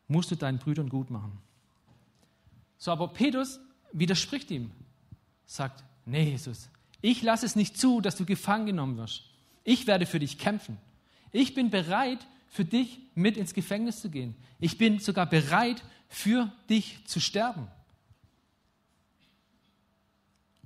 musst 0.09 0.31
du 0.31 0.35
deinen 0.35 0.59
Brüdern 0.59 0.89
gut 0.89 1.11
machen. 1.11 1.39
So, 2.79 2.91
aber 2.91 3.09
Petrus 3.09 3.61
widerspricht 3.93 4.51
ihm, 4.51 4.73
sagt, 5.45 5.85
nee, 6.07 6.31
Jesus, 6.31 6.71
ich 7.03 7.23
lasse 7.23 7.45
es 7.45 7.55
nicht 7.55 7.79
zu, 7.79 8.01
dass 8.01 8.17
du 8.17 8.25
gefangen 8.25 8.67
genommen 8.67 8.97
wirst. 8.97 9.25
Ich 9.63 9.87
werde 9.87 10.07
für 10.07 10.19
dich 10.19 10.39
kämpfen. 10.39 10.79
Ich 11.31 11.55
bin 11.55 11.71
bereit, 11.71 12.27
für 12.49 12.65
dich 12.65 12.99
mit 13.15 13.37
ins 13.37 13.53
Gefängnis 13.53 14.01
zu 14.01 14.09
gehen. 14.09 14.35
Ich 14.59 14.79
bin 14.79 14.99
sogar 14.99 15.27
bereit, 15.27 15.85
für 16.09 16.51
dich 16.71 17.05
zu 17.05 17.21
sterben. 17.21 17.69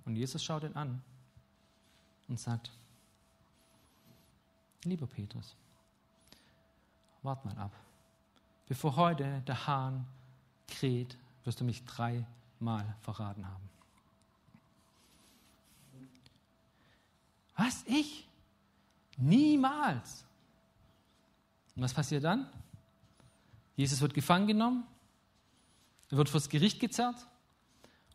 Und 0.05 0.15
Jesus 0.15 0.45
schaut 0.45 0.63
ihn 0.63 0.75
an 0.75 1.03
und 2.31 2.39
sagt, 2.39 2.71
lieber 4.85 5.07
Petrus, 5.07 5.55
wart 7.23 7.45
mal 7.45 7.59
ab. 7.59 7.73
Bevor 8.67 8.97
heute 8.97 9.43
der 9.43 9.67
Hahn 9.67 10.07
kräht, 10.69 11.19
wirst 11.45 11.61
du 11.61 11.65
mich 11.65 11.85
dreimal 11.85 12.97
verraten 13.03 13.47
haben. 13.47 13.69
Was? 17.57 17.83
Ich? 17.87 18.27
Niemals. 19.19 20.25
Und 21.75 21.83
was 21.83 21.93
passiert 21.93 22.25
dann? 22.25 22.49
Jesus 23.77 24.01
wird 24.01 24.15
gefangen 24.15 24.47
genommen, 24.47 24.87
er 26.11 26.17
wird 26.17 26.29
vors 26.29 26.49
Gericht 26.49 26.81
gezerrt 26.81 27.27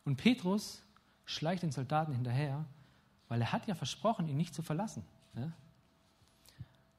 und 0.04 0.16
Petrus 0.16 0.82
schleicht 1.26 1.64
den 1.64 1.72
Soldaten 1.72 2.14
hinterher, 2.14 2.66
weil 3.28 3.42
er 3.42 3.52
hat 3.52 3.68
ja 3.68 3.76
versprochen, 3.76 4.28
ihn 4.28 4.38
nicht 4.38 4.54
zu 4.54 4.62
verlassen. 4.62 5.04
Ja? 5.36 5.52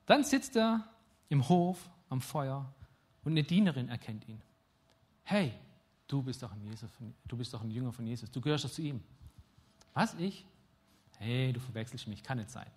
Dann 0.06 0.24
sitzt 0.24 0.56
er 0.56 0.88
im 1.28 1.48
Hof 1.48 1.88
am 2.08 2.20
Feuer 2.20 2.72
und 3.24 3.32
eine 3.32 3.42
Dienerin 3.42 3.88
erkennt 3.88 4.28
ihn. 4.28 4.40
Hey, 5.24 5.52
du 6.06 6.22
bist 6.22 6.42
doch 6.42 6.52
ein, 6.52 6.62
Jesus, 6.62 6.90
du 7.26 7.36
bist 7.36 7.52
doch 7.52 7.62
ein 7.62 7.70
Jünger 7.70 7.92
von 7.92 8.06
Jesus, 8.06 8.30
du 8.30 8.40
gehörst 8.40 8.64
doch 8.64 8.70
zu 8.70 8.82
ihm. 8.82 9.02
Was, 9.94 10.14
ich? 10.14 10.46
Hey, 11.18 11.52
du 11.52 11.60
verwechselst 11.60 12.06
mich, 12.06 12.22
kann 12.22 12.38
nicht 12.38 12.50
sein. 12.50 12.70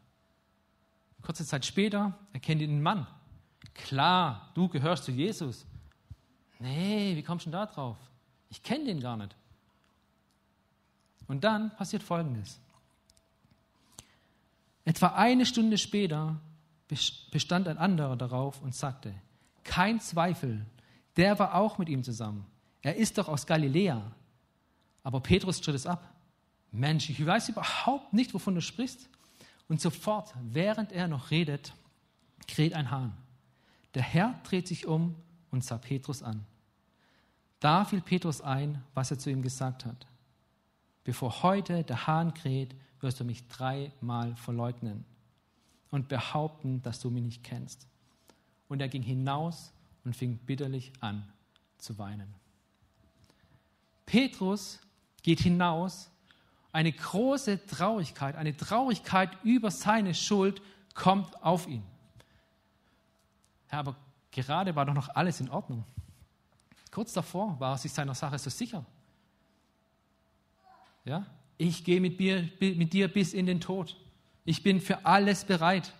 Kurze 1.21 1.45
Zeit 1.45 1.65
später 1.65 2.17
erkennt 2.33 2.61
ihn 2.61 2.77
ein 2.77 2.81
Mann. 2.81 3.05
Klar, 3.73 4.51
du 4.53 4.67
gehörst 4.69 5.03
zu 5.03 5.11
Jesus. 5.11 5.65
Nee, 6.59 7.15
wie 7.15 7.23
kommst 7.23 7.45
du 7.45 7.51
denn 7.51 7.59
da 7.59 7.65
drauf? 7.65 7.97
Ich 8.49 8.63
kenne 8.63 8.85
den 8.85 8.99
gar 8.99 9.17
nicht. 9.17 9.35
Und 11.27 11.43
dann 11.43 11.75
passiert 11.75 12.01
Folgendes. 12.01 12.59
Etwa 14.89 15.09
eine 15.09 15.45
Stunde 15.45 15.77
später 15.77 16.41
bestand 17.29 17.67
ein 17.67 17.77
anderer 17.77 18.17
darauf 18.17 18.59
und 18.63 18.73
sagte, 18.73 19.13
kein 19.63 19.99
Zweifel, 19.99 20.65
der 21.15 21.37
war 21.37 21.53
auch 21.53 21.77
mit 21.77 21.89
ihm 21.89 22.03
zusammen. 22.03 22.47
Er 22.81 22.95
ist 22.95 23.19
doch 23.19 23.27
aus 23.27 23.45
Galiläa. 23.45 24.01
Aber 25.03 25.19
Petrus 25.19 25.59
stritt 25.59 25.75
es 25.75 25.85
ab. 25.85 26.11
Mensch, 26.71 27.07
ich 27.07 27.23
weiß 27.23 27.49
überhaupt 27.49 28.13
nicht, 28.13 28.33
wovon 28.33 28.55
du 28.55 28.61
sprichst. 28.61 29.07
Und 29.67 29.79
sofort, 29.79 30.33
während 30.41 30.91
er 30.91 31.07
noch 31.07 31.29
redet, 31.29 31.71
kräht 32.47 32.73
ein 32.73 32.89
Hahn. 32.89 33.15
Der 33.93 34.01
Herr 34.01 34.39
dreht 34.43 34.67
sich 34.67 34.87
um 34.87 35.13
und 35.51 35.63
sah 35.63 35.77
Petrus 35.77 36.23
an. 36.23 36.47
Da 37.59 37.85
fiel 37.85 38.01
Petrus 38.01 38.41
ein, 38.41 38.83
was 38.95 39.11
er 39.11 39.19
zu 39.19 39.29
ihm 39.29 39.43
gesagt 39.43 39.85
hat. 39.85 40.07
Bevor 41.03 41.43
heute 41.43 41.83
der 41.83 42.07
Hahn 42.07 42.33
kräht, 42.33 42.73
wirst 43.01 43.19
du 43.19 43.23
mich 43.23 43.47
dreimal 43.47 44.35
verleugnen 44.35 45.05
und 45.91 46.07
behaupten, 46.07 46.81
dass 46.81 46.99
du 46.99 47.09
mich 47.09 47.23
nicht 47.23 47.43
kennst. 47.43 47.87
Und 48.67 48.81
er 48.81 48.89
ging 48.89 49.01
hinaus 49.01 49.71
und 50.03 50.15
fing 50.15 50.37
bitterlich 50.37 50.91
an 50.99 51.27
zu 51.77 51.97
weinen. 51.97 52.33
Petrus 54.05 54.79
geht 55.21 55.39
hinaus, 55.39 56.09
eine 56.71 56.91
große 56.91 57.65
Traurigkeit, 57.65 58.35
eine 58.35 58.55
Traurigkeit 58.55 59.31
über 59.43 59.71
seine 59.71 60.13
Schuld 60.13 60.61
kommt 60.93 61.43
auf 61.43 61.67
ihn. 61.67 61.83
Ja, 63.71 63.79
aber 63.79 63.95
gerade 64.31 64.75
war 64.75 64.85
doch 64.85 64.93
noch 64.93 65.09
alles 65.09 65.39
in 65.39 65.49
Ordnung. 65.49 65.83
Kurz 66.91 67.13
davor 67.13 67.59
war 67.59 67.73
er 67.75 67.77
sich 67.77 67.91
seiner 67.91 68.15
Sache 68.15 68.37
so 68.39 68.49
sicher. 68.49 68.85
Ja? 71.05 71.25
Ich 71.59 71.83
gehe 71.83 71.99
mit, 71.99 72.17
mit 72.61 72.93
dir 72.93 73.09
bis 73.09 73.33
in 73.33 73.45
den 73.45 73.59
Tod. 73.59 73.97
Ich 74.45 74.63
bin 74.63 74.79
für 74.79 75.05
alles 75.05 75.43
bereit. 75.43 75.93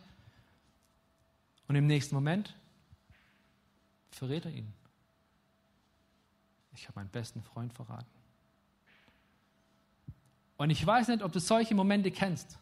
Und 1.68 1.76
im 1.76 1.86
nächsten 1.86 2.16
Moment 2.16 2.56
verrät 4.10 4.46
er 4.46 4.52
ihn. 4.52 4.74
Ich 6.74 6.88
habe 6.88 7.00
meinen 7.00 7.10
besten 7.10 7.44
Freund 7.44 7.74
verraten. 7.74 8.08
Und 10.56 10.70
ich 10.70 10.86
weiß 10.86 11.10
nicht, 11.10 11.24
ob 11.24 11.34
du 11.34 11.42
solche 11.42 11.76
Momente 11.76 12.10
kennst. 12.10 12.58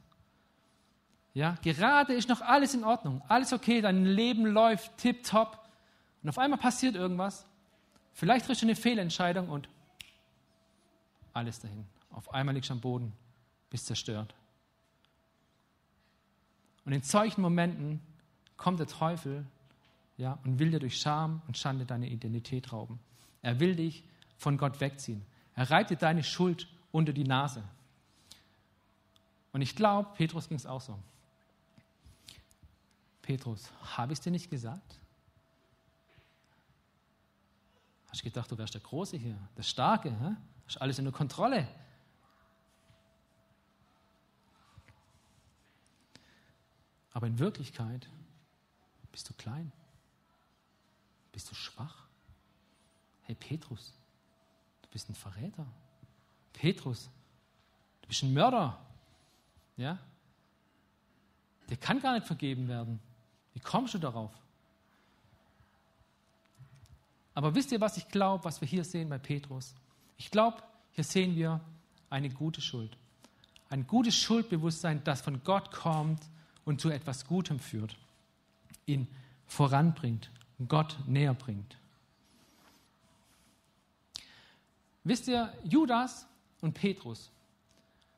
Ja, 1.36 1.56
gerade 1.62 2.14
ist 2.14 2.30
noch 2.30 2.42
alles 2.42 2.74
in 2.74 2.84
Ordnung, 2.84 3.22
alles 3.28 3.54
okay, 3.54 3.80
dein 3.80 4.06
Leben 4.06 4.44
läuft 4.48 4.98
tipptopp. 4.98 5.70
Und 6.24 6.30
auf 6.30 6.40
einmal 6.40 6.58
passiert 6.58 6.96
irgendwas. 6.96 7.46
Vielleicht 8.14 8.48
triffst 8.48 8.64
du 8.64 8.66
eine 8.66 8.76
Fehlentscheidung 8.76 9.50
und 9.50 9.70
alles 11.34 11.60
dahin. 11.60 11.86
Auf 12.18 12.34
einmal 12.34 12.56
liegst 12.56 12.72
du 12.72 12.74
am 12.74 12.82
Boden, 12.82 13.14
bist 13.70 13.86
zerstört. 13.86 14.34
Und 16.84 16.92
in 16.92 17.04
solchen 17.04 17.42
Momenten 17.42 18.02
kommt 18.58 18.80
der 18.80 18.88
Teufel 18.88 19.46
ja, 20.18 20.40
und 20.44 20.58
will 20.58 20.72
dir 20.72 20.80
durch 20.80 21.00
Scham 21.00 21.44
und 21.46 21.60
Schande 21.60 21.86
deine 21.86 22.10
Identität 22.10 22.74
rauben. 22.74 23.00
Er 23.44 23.60
will 23.60 23.76
dich 23.76 24.04
von 24.36 24.58
Gott 24.58 24.82
wegziehen. 24.82 25.24
Er 25.54 25.70
reibt 25.70 25.92
dir 25.92 25.96
deine 25.96 26.24
Schuld 26.24 26.68
unter 26.92 27.14
die 27.14 27.24
Nase. 27.24 27.64
Und 29.52 29.62
ich 29.62 29.76
glaube, 29.76 30.10
Petrus 30.16 30.50
ging 30.50 30.58
es 30.58 30.66
auch 30.66 30.82
so. 30.82 30.98
Petrus, 33.22 33.72
habe 33.96 34.14
ich 34.14 34.18
es 34.18 34.24
dir 34.24 34.32
nicht 34.32 34.50
gesagt? 34.50 35.00
Hast 38.08 38.22
du 38.22 38.24
gedacht, 38.24 38.52
du 38.52 38.58
wärst 38.58 38.74
der 38.74 38.82
Große 38.82 39.18
hier, 39.18 39.38
der 39.56 39.64
Starke? 39.64 40.10
Hä? 40.10 40.36
Hast 40.66 40.82
alles 40.82 40.98
in 40.98 41.06
der 41.06 41.14
Kontrolle? 41.14 41.68
Aber 47.18 47.26
in 47.26 47.40
Wirklichkeit 47.40 48.08
bist 49.12 49.28
du 49.28 49.34
klein. 49.34 49.72
Bist 51.32 51.50
du 51.50 51.56
schwach? 51.56 52.06
Hey 53.24 53.34
Petrus, 53.34 53.92
du 54.84 54.90
bist 54.90 55.10
ein 55.10 55.16
Verräter. 55.16 55.66
Petrus, 56.54 57.10
du 58.04 58.08
bist 58.08 58.22
ein 58.22 58.32
Mörder. 58.36 58.80
Ja? 59.78 59.98
Der 61.68 61.78
kann 61.78 62.00
gar 62.00 62.14
nicht 62.14 62.28
vergeben 62.28 62.68
werden. 62.68 63.00
Wie 63.56 63.62
kommst 63.62 63.96
du 63.96 63.98
darauf? 63.98 64.32
Aber 67.34 67.56
wisst 67.56 67.72
ihr, 67.72 67.82
was 67.82 67.98
ich 67.98 68.08
glaube, 68.10 68.44
was 68.44 68.62
wir 68.62 68.68
hier 68.68 68.84
sehen 68.84 69.10
bei 69.10 69.18
Petrus? 69.18 69.74
Ich 70.18 70.30
glaube, 70.30 70.62
hier 70.92 71.04
sehen 71.04 71.36
wir 71.36 71.62
eine 72.12 72.30
gute 72.30 72.62
Schuld. 72.62 72.96
Ein 73.72 73.88
gutes 73.88 74.16
Schuldbewusstsein, 74.16 75.04
das 75.04 75.22
von 75.22 75.44
Gott 75.44 75.72
kommt 75.72 76.22
und 76.68 76.82
zu 76.82 76.90
etwas 76.90 77.26
Gutem 77.26 77.60
führt, 77.60 77.96
ihn 78.86 79.08
voranbringt, 79.48 80.30
Gott 80.68 80.98
näher 81.08 81.34
bringt. 81.34 81.78
Wisst 85.06 85.30
ihr, 85.30 85.54
Judas 85.64 86.28
und 86.60 86.74
Petrus, 86.74 87.32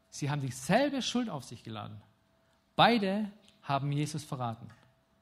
sie 0.10 0.32
haben 0.32 0.42
dieselbe 0.42 1.04
Schuld 1.04 1.30
auf 1.30 1.44
sich 1.44 1.62
geladen. 1.62 2.02
Beide 2.76 3.32
haben 3.62 3.92
Jesus 3.92 4.24
verraten. 4.24 4.68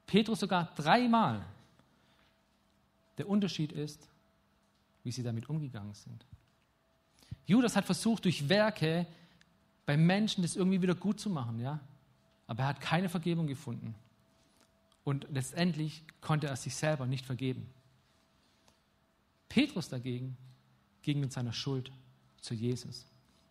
Petrus 0.06 0.40
sogar 0.40 0.74
dreimal. 0.76 1.46
Der 3.18 3.28
Unterschied 3.28 3.74
ist, 3.74 4.08
wie 5.04 5.12
sie 5.12 5.24
damit 5.24 5.50
umgegangen 5.50 5.94
sind. 5.94 6.26
Judas 7.46 7.76
hat 7.76 7.84
versucht, 7.84 8.24
durch 8.24 8.48
Werke 8.48 9.06
bei 9.86 9.98
Menschen 9.98 10.44
das 10.44 10.56
irgendwie 10.56 10.82
wieder 10.82 10.96
gut 10.96 11.20
zu 11.20 11.30
machen, 11.30 11.60
ja. 11.60 11.82
Aber 12.48 12.64
er 12.64 12.70
hat 12.70 12.82
keine 12.82 13.10
Vergebung 13.10 13.48
gefunden. 13.48 13.94
Und 15.04 15.28
letztendlich 15.32 16.04
konnte 16.22 16.48
er 16.48 16.56
sich 16.56 16.76
selber 16.76 17.06
nicht 17.06 17.26
vergeben. 17.26 17.66
Petrus 19.50 19.90
dagegen 19.90 20.36
ging 21.02 21.20
mit 21.20 21.32
seiner 21.32 21.54
Schuld 21.54 21.92
zu 22.42 22.54
Jesus. 22.54 23.06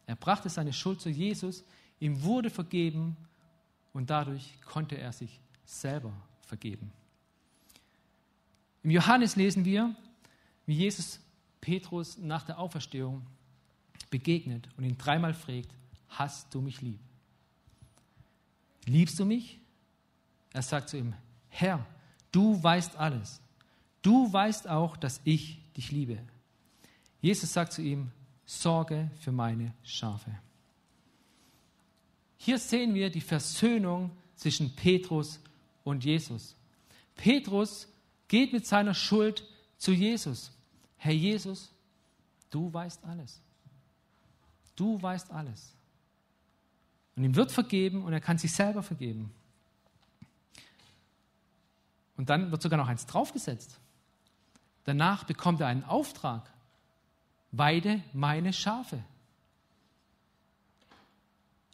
Er 0.07 0.17
brachte 0.17 0.49
seine 0.49 0.73
Schuld 0.73 1.01
zu 1.01 1.09
Jesus, 1.09 1.65
ihm 2.01 2.23
wurde 2.23 2.51
vergeben 2.51 3.17
und 3.93 4.11
dadurch 4.11 4.61
konnte 4.63 4.97
er 4.97 5.13
sich 5.13 5.41
selber 5.65 6.13
vergeben. 6.43 6.93
Im 8.83 8.91
Johannes 8.91 9.37
lesen 9.37 9.65
wir, 9.65 9.95
wie 10.67 10.75
Jesus 10.75 11.19
Petrus 11.61 12.19
nach 12.19 12.45
der 12.45 12.59
Auferstehung 12.59 13.27
begegnet 14.11 14.69
und 14.77 14.85
ihn 14.85 14.97
dreimal 14.97 15.35
fragt, 15.35 15.71
hast 16.09 16.55
du 16.55 16.61
mich 16.61 16.81
lieb? 16.83 17.01
Liebst 18.87 19.19
du 19.19 19.25
mich? 19.25 19.61
Er 20.53 20.63
sagt 20.63 20.89
zu 20.89 20.97
ihm, 20.97 21.15
Herr, 21.49 21.85
Du 22.37 22.63
weißt 22.63 22.97
alles. 22.97 23.41
Du 24.03 24.31
weißt 24.31 24.69
auch, 24.69 24.99
dass 24.99 25.23
ich 25.25 25.59
dich 25.75 25.91
liebe. 25.91 26.19
Jesus 27.23 27.51
sagt 27.51 27.73
zu 27.73 27.81
ihm, 27.81 28.11
sorge 28.45 29.11
für 29.21 29.33
meine 29.33 29.73
Schafe. 29.83 30.31
Hier 32.37 32.59
sehen 32.59 32.93
wir 32.93 33.09
die 33.09 33.23
Versöhnung 33.23 34.11
zwischen 34.35 34.77
Petrus 34.77 35.41
und 35.83 36.05
Jesus. 36.05 36.55
Petrus 37.15 37.89
geht 38.29 38.53
mit 38.53 38.67
seiner 38.67 38.93
Schuld 38.93 39.43
zu 39.79 39.93
Jesus. 39.93 40.53
Herr 40.99 41.15
Jesus, 41.15 41.73
du 42.51 42.71
weißt 42.71 43.03
alles. 43.03 43.41
Du 44.77 45.01
weißt 45.01 45.31
alles. 45.31 45.73
Und 47.17 47.25
ihm 47.25 47.35
wird 47.35 47.51
vergeben 47.51 48.05
und 48.05 48.13
er 48.13 48.21
kann 48.21 48.39
sich 48.39 48.53
selber 48.53 48.83
vergeben. 48.83 49.33
Und 52.17 52.31
dann 52.31 52.51
wird 52.51 52.63
sogar 52.63 52.79
noch 52.79 52.89
eins 52.89 53.07
draufgesetzt. 53.07 53.79
Danach 54.85 55.25
bekommt 55.25 55.61
er 55.61 55.67
einen 55.67 55.85
Auftrag. 55.85 56.51
Weide 57.53 58.03
meine 58.13 58.53
Schafe. 58.53 59.03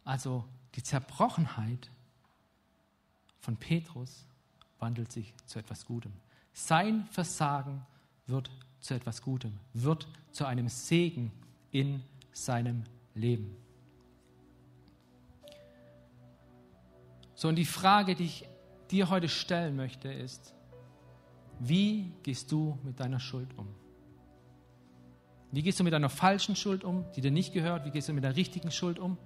Also 0.05 0.45
die 0.75 0.83
Zerbrochenheit 0.83 1.91
von 3.41 3.57
Petrus 3.57 4.25
wandelt 4.79 5.13
sich 5.13 5.35
zu 5.47 5.59
etwas 5.59 5.85
Gutem. 5.85 6.13
Sein 6.53 7.07
Versagen 7.11 7.85
wird 8.27 8.51
zu 8.81 8.95
etwas 8.95 9.23
Gutem, 9.23 9.59
wird 9.75 10.09
zu 10.33 10.45
einem 10.45 10.69
Segen 10.69 11.31
in 11.71 12.03
seinem 12.33 12.85
Leben. 13.15 13.62
So, 17.43 17.49
und 17.49 17.57
die 17.57 17.65
Frage, 17.65 18.15
die 18.15 18.27
ich 18.27 18.49
dir 18.93 19.11
heute 19.11 19.29
stellen 19.29 19.75
möchte, 19.75 20.13
ist, 20.13 20.55
wie 21.59 22.13
gehst 22.23 22.53
du 22.53 22.79
mit 22.85 23.01
deiner 23.01 23.19
Schuld 23.19 23.49
um? 23.59 23.67
Wie 25.51 25.61
gehst 25.61 25.81
du 25.81 25.83
mit 25.83 25.93
einer 25.93 26.09
falschen 26.09 26.55
Schuld 26.55 26.85
um, 26.85 27.05
die 27.17 27.21
dir 27.21 27.33
nicht 27.33 27.53
gehört? 27.53 27.85
Wie 27.85 27.91
gehst 27.91 28.09
du 28.09 28.13
mit 28.13 28.23
der 28.23 28.37
richtigen 28.37 28.71
Schuld 28.71 29.01
um? 29.01 29.19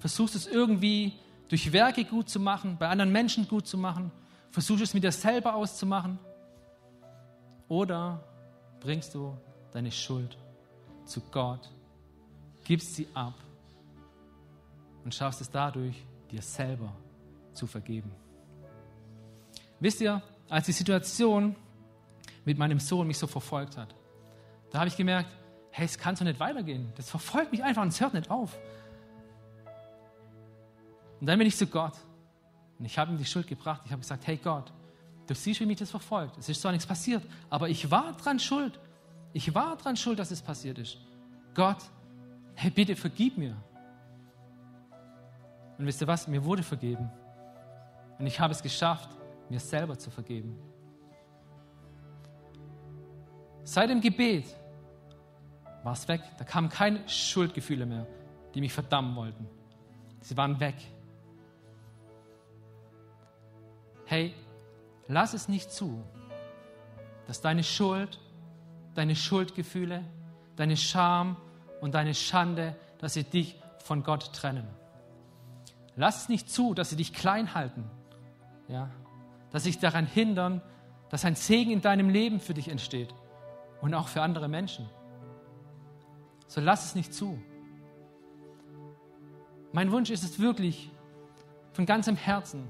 Versuchst 0.00 0.34
du 0.34 0.38
es 0.38 0.48
irgendwie 0.48 1.12
durch 1.46 1.72
Werke 1.72 2.04
gut 2.04 2.28
zu 2.28 2.40
machen, 2.40 2.76
bei 2.76 2.88
anderen 2.88 3.12
Menschen 3.12 3.46
gut 3.46 3.68
zu 3.68 3.78
machen? 3.78 4.10
Versuchst 4.50 4.80
du 4.80 4.84
es 4.84 4.94
mit 4.94 5.04
dir 5.04 5.12
selber 5.12 5.54
auszumachen? 5.54 6.18
Oder 7.68 8.20
bringst 8.80 9.14
du 9.14 9.38
deine 9.70 9.92
Schuld 9.92 10.36
zu 11.04 11.20
Gott, 11.30 11.70
gibst 12.64 12.96
sie 12.96 13.06
ab 13.14 13.34
und 15.04 15.14
schaffst 15.14 15.40
es 15.40 15.48
dadurch, 15.48 16.04
dir 16.34 16.42
selber 16.42 16.92
zu 17.52 17.66
vergeben? 17.66 18.10
Wisst 19.80 20.00
ihr, 20.00 20.22
als 20.48 20.66
die 20.66 20.72
Situation 20.72 21.56
mit 22.44 22.58
meinem 22.58 22.80
Sohn 22.80 23.06
mich 23.06 23.18
so 23.18 23.26
verfolgt 23.26 23.76
hat, 23.76 23.94
da 24.70 24.80
habe 24.80 24.88
ich 24.88 24.96
gemerkt, 24.96 25.30
hey, 25.70 25.84
es 25.84 25.98
kann 25.98 26.16
so 26.16 26.24
nicht 26.24 26.40
weitergehen. 26.40 26.92
Das 26.96 27.10
verfolgt 27.10 27.52
mich 27.52 27.62
einfach 27.62 27.82
und 27.82 27.88
es 27.88 28.00
hört 28.00 28.14
nicht 28.14 28.30
auf. 28.30 28.56
Und 31.20 31.26
dann 31.26 31.38
bin 31.38 31.46
ich 31.46 31.56
zu 31.56 31.66
Gott 31.66 31.94
und 32.78 32.84
ich 32.84 32.98
habe 32.98 33.12
ihm 33.12 33.18
die 33.18 33.24
Schuld 33.24 33.46
gebracht. 33.46 33.82
Ich 33.84 33.92
habe 33.92 34.00
gesagt, 34.00 34.26
hey 34.26 34.36
Gott, 34.36 34.72
du 35.26 35.34
siehst, 35.34 35.60
wie 35.60 35.66
mich 35.66 35.78
das 35.78 35.90
verfolgt. 35.90 36.36
Es 36.38 36.48
ist 36.48 36.60
zwar 36.60 36.72
nichts 36.72 36.86
passiert, 36.86 37.24
aber 37.50 37.68
ich 37.68 37.90
war 37.90 38.12
dran 38.16 38.38
schuld. 38.38 38.78
Ich 39.32 39.54
war 39.54 39.76
dran 39.76 39.96
schuld, 39.96 40.18
dass 40.18 40.30
es 40.30 40.42
passiert 40.42 40.78
ist. 40.78 40.98
Gott, 41.54 41.78
hey, 42.54 42.70
bitte 42.70 42.96
vergib 42.96 43.38
mir. 43.38 43.56
Und 45.78 45.86
wisst 45.86 46.00
ihr 46.00 46.06
was? 46.06 46.28
Mir 46.28 46.44
wurde 46.44 46.62
vergeben. 46.62 47.10
Und 48.18 48.26
ich 48.26 48.38
habe 48.38 48.52
es 48.52 48.62
geschafft, 48.62 49.10
mir 49.48 49.60
selber 49.60 49.98
zu 49.98 50.10
vergeben. 50.10 50.58
Seit 53.64 53.90
dem 53.90 54.00
Gebet 54.00 54.44
war 55.82 55.94
es 55.94 56.06
weg. 56.06 56.22
Da 56.38 56.44
kamen 56.44 56.68
keine 56.68 57.08
Schuldgefühle 57.08 57.86
mehr, 57.86 58.06
die 58.54 58.60
mich 58.60 58.72
verdammen 58.72 59.16
wollten. 59.16 59.46
Sie 60.20 60.36
waren 60.36 60.60
weg. 60.60 60.76
Hey, 64.06 64.34
lass 65.08 65.34
es 65.34 65.48
nicht 65.48 65.72
zu, 65.72 66.02
dass 67.26 67.40
deine 67.40 67.64
Schuld, 67.64 68.20
deine 68.94 69.16
Schuldgefühle, 69.16 70.04
deine 70.56 70.76
Scham 70.76 71.36
und 71.80 71.94
deine 71.94 72.14
Schande, 72.14 72.76
dass 72.98 73.14
sie 73.14 73.24
dich 73.24 73.60
von 73.78 74.02
Gott 74.02 74.32
trennen. 74.32 74.68
Lass 75.96 76.22
es 76.22 76.28
nicht 76.28 76.50
zu, 76.50 76.74
dass 76.74 76.90
sie 76.90 76.96
dich 76.96 77.12
klein 77.12 77.54
halten, 77.54 77.84
ja? 78.68 78.90
dass 79.50 79.64
sie 79.64 79.70
dich 79.70 79.80
daran 79.80 80.06
hindern, 80.06 80.60
dass 81.10 81.24
ein 81.24 81.36
Segen 81.36 81.70
in 81.70 81.80
deinem 81.80 82.08
Leben 82.08 82.40
für 82.40 82.54
dich 82.54 82.68
entsteht 82.68 83.14
und 83.80 83.94
auch 83.94 84.08
für 84.08 84.22
andere 84.22 84.48
Menschen. 84.48 84.88
So 86.48 86.60
lass 86.60 86.86
es 86.86 86.94
nicht 86.94 87.14
zu. 87.14 87.40
Mein 89.72 89.90
Wunsch 89.92 90.10
ist 90.10 90.24
es 90.24 90.38
wirklich 90.38 90.90
von 91.72 91.86
ganzem 91.86 92.16
Herzen, 92.16 92.66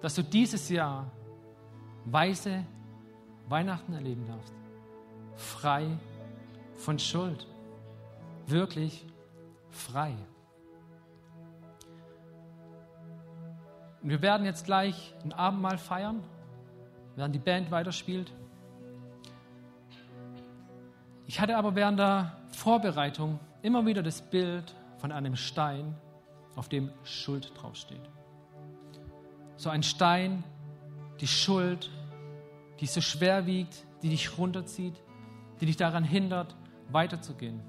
dass 0.00 0.14
du 0.14 0.22
dieses 0.22 0.68
Jahr 0.68 1.10
weise 2.04 2.64
Weihnachten 3.48 3.92
erleben 3.92 4.26
darfst. 4.26 4.54
Frei 5.34 5.98
von 6.74 6.98
Schuld. 6.98 7.46
Wirklich 8.46 9.04
frei. 9.70 10.14
Und 14.06 14.10
wir 14.10 14.22
werden 14.22 14.46
jetzt 14.46 14.64
gleich 14.64 15.12
ein 15.24 15.32
Abendmahl 15.32 15.78
feiern, 15.78 16.22
während 17.16 17.34
die 17.34 17.40
Band 17.40 17.72
weiterspielt. 17.72 18.32
Ich 21.26 21.40
hatte 21.40 21.56
aber 21.56 21.74
während 21.74 21.98
der 21.98 22.36
Vorbereitung 22.52 23.40
immer 23.62 23.84
wieder 23.84 24.04
das 24.04 24.22
Bild 24.22 24.76
von 24.98 25.10
einem 25.10 25.34
Stein, 25.34 25.96
auf 26.54 26.68
dem 26.68 26.92
Schuld 27.02 27.50
draufsteht. 27.60 28.08
So 29.56 29.70
ein 29.70 29.82
Stein, 29.82 30.44
die 31.18 31.26
Schuld, 31.26 31.90
die 32.78 32.86
so 32.86 33.00
schwer 33.00 33.44
wiegt, 33.44 33.84
die 34.04 34.10
dich 34.10 34.38
runterzieht, 34.38 35.02
die 35.60 35.66
dich 35.66 35.78
daran 35.78 36.04
hindert, 36.04 36.54
weiterzugehen. 36.90 37.60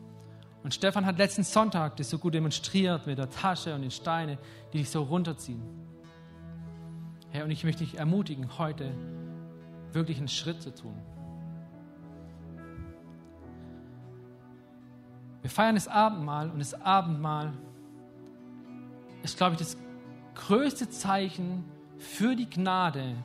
Und 0.62 0.72
Stefan 0.72 1.08
hat 1.08 1.18
letzten 1.18 1.44
Sonntag 1.44 1.98
das 1.98 2.12
so 2.12 2.20
gut 2.20 2.36
demonstriert 2.36 3.08
mit 3.08 3.18
der 3.18 3.32
Tasche 3.32 3.74
und 3.74 3.82
den 3.82 3.90
Steinen, 3.90 4.38
die 4.72 4.78
dich 4.78 4.92
so 4.92 5.02
runterziehen. 5.02 5.87
Herr, 7.38 7.46
und 7.46 7.52
ich 7.52 7.64
möchte 7.64 7.84
dich 7.84 8.00
ermutigen, 8.00 8.58
heute 8.58 8.92
wirklich 9.92 10.18
einen 10.18 10.28
Schritt 10.28 10.60
zu 10.60 10.74
tun. 10.74 11.00
Wir 15.44 15.52
feiern 15.52 15.76
das 15.76 15.88
Abendmahl 15.88 16.50
und 16.50 16.58
das 16.58 16.74
Abendmahl 16.74 17.54
ist, 19.22 19.38
glaube 19.38 19.54
ich, 19.54 19.60
das 19.60 19.78
größte 20.34 20.90
Zeichen 20.90 21.64
für 22.00 22.36
die 22.36 22.50
Gnade, 22.50 23.16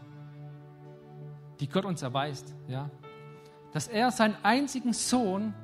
die 1.61 1.68
Gott 1.70 1.87
uns 1.87 2.03
erweist. 2.03 2.55
Ja? 2.68 2.90
Dass 3.72 3.88
er 3.88 4.11
seinen 4.11 4.37
einzigen 4.42 4.92
Sohn 4.92 5.55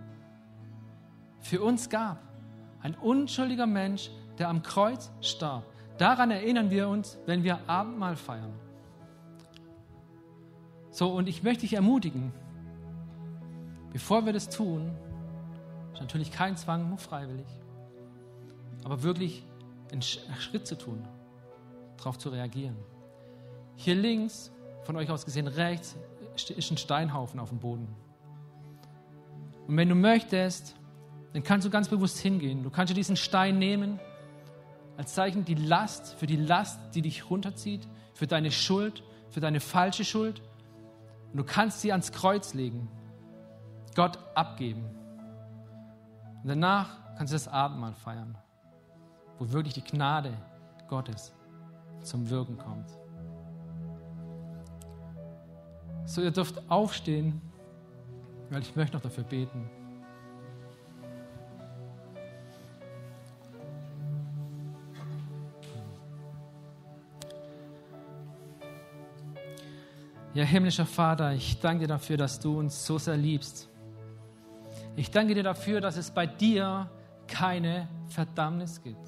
für 1.40 1.60
uns 1.60 1.90
gab. 1.90 2.22
Ein 2.80 2.94
unschuldiger 2.94 3.66
Mensch, 3.66 4.10
der 4.38 4.48
am 4.48 4.62
Kreuz 4.62 5.10
starb. 5.20 5.67
Daran 5.98 6.30
erinnern 6.30 6.70
wir 6.70 6.88
uns, 6.88 7.18
wenn 7.26 7.42
wir 7.42 7.58
Abendmahl 7.68 8.16
feiern. 8.16 8.54
So, 10.90 11.08
und 11.10 11.28
ich 11.28 11.42
möchte 11.42 11.62
dich 11.62 11.74
ermutigen, 11.74 12.32
bevor 13.92 14.24
wir 14.24 14.32
das 14.32 14.48
tun, 14.48 14.90
ist 15.92 16.00
natürlich 16.00 16.30
kein 16.30 16.56
Zwang, 16.56 16.88
nur 16.88 16.98
freiwillig, 16.98 17.46
aber 18.84 19.02
wirklich 19.02 19.44
einen 19.90 20.02
Schritt 20.02 20.66
zu 20.66 20.78
tun, 20.78 21.06
darauf 21.96 22.16
zu 22.18 22.28
reagieren. 22.28 22.76
Hier 23.76 23.94
links, 23.94 24.52
von 24.84 24.96
euch 24.96 25.10
aus 25.10 25.24
gesehen 25.24 25.48
rechts, 25.48 25.96
ist 26.34 26.70
ein 26.70 26.78
Steinhaufen 26.78 27.40
auf 27.40 27.48
dem 27.48 27.58
Boden. 27.58 27.88
Und 29.66 29.76
wenn 29.76 29.88
du 29.88 29.94
möchtest, 29.94 30.76
dann 31.32 31.42
kannst 31.42 31.66
du 31.66 31.70
ganz 31.70 31.88
bewusst 31.88 32.18
hingehen. 32.18 32.62
Du 32.62 32.70
kannst 32.70 32.90
dir 32.90 32.94
diesen 32.94 33.16
Stein 33.16 33.58
nehmen 33.58 34.00
als 34.98 35.14
Zeichen 35.14 35.44
die 35.44 35.54
Last, 35.54 36.14
für 36.14 36.26
die 36.26 36.36
Last, 36.36 36.80
die 36.94 37.02
dich 37.02 37.30
runterzieht, 37.30 37.86
für 38.14 38.26
deine 38.26 38.50
Schuld, 38.50 39.04
für 39.30 39.38
deine 39.38 39.60
falsche 39.60 40.04
Schuld. 40.04 40.42
Und 41.30 41.38
du 41.38 41.44
kannst 41.44 41.80
sie 41.80 41.92
ans 41.92 42.10
Kreuz 42.10 42.52
legen, 42.52 42.88
Gott 43.94 44.18
abgeben. 44.34 44.84
Und 46.42 46.48
danach 46.48 46.98
kannst 47.16 47.32
du 47.32 47.36
das 47.36 47.46
Abendmahl 47.46 47.94
feiern, 47.94 48.36
wo 49.38 49.52
wirklich 49.52 49.74
die 49.74 49.84
Gnade 49.84 50.36
Gottes 50.88 51.32
zum 52.02 52.28
Wirken 52.28 52.58
kommt. 52.58 52.90
So, 56.06 56.22
ihr 56.22 56.32
dürft 56.32 56.68
aufstehen, 56.68 57.40
weil 58.50 58.62
ich 58.62 58.74
möchte 58.74 58.96
noch 58.96 59.02
dafür 59.02 59.24
beten. 59.24 59.70
Ja, 70.38 70.44
himmlischer 70.44 70.86
Vater, 70.86 71.32
ich 71.32 71.58
danke 71.58 71.80
dir 71.80 71.88
dafür, 71.88 72.16
dass 72.16 72.38
du 72.38 72.60
uns 72.60 72.86
so 72.86 72.96
sehr 72.96 73.16
liebst. 73.16 73.68
Ich 74.94 75.10
danke 75.10 75.34
dir 75.34 75.42
dafür, 75.42 75.80
dass 75.80 75.96
es 75.96 76.12
bei 76.12 76.28
dir 76.28 76.88
keine 77.26 77.88
Verdammnis 78.06 78.80
gibt. 78.80 79.04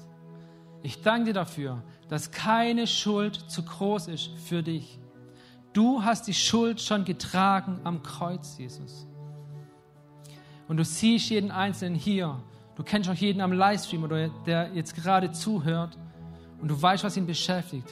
Ich 0.83 1.01
danke 1.01 1.27
dir 1.27 1.33
dafür, 1.33 1.83
dass 2.09 2.31
keine 2.31 2.85
Schuld 2.85 3.49
zu 3.49 3.63
groß 3.63 4.09
ist 4.09 4.31
für 4.39 4.61
dich. 4.61 4.99
Du 5.71 6.03
hast 6.03 6.27
die 6.27 6.33
Schuld 6.33 6.81
schon 6.81 7.05
getragen 7.05 7.79
am 7.85 8.03
Kreuz, 8.03 8.57
Jesus. 8.57 9.07
Und 10.67 10.75
du 10.75 10.83
siehst 10.83 11.29
jeden 11.29 11.49
Einzelnen 11.49 11.95
hier. 11.95 12.43
Du 12.75 12.83
kennst 12.83 13.09
auch 13.09 13.15
jeden 13.15 13.39
am 13.39 13.53
Livestream 13.53 14.03
oder 14.03 14.27
der 14.45 14.73
jetzt 14.73 14.95
gerade 14.95 15.31
zuhört. 15.31 15.97
Und 16.61 16.67
du 16.67 16.81
weißt, 16.81 17.05
was 17.05 17.15
ihn 17.15 17.25
beschäftigt. 17.25 17.87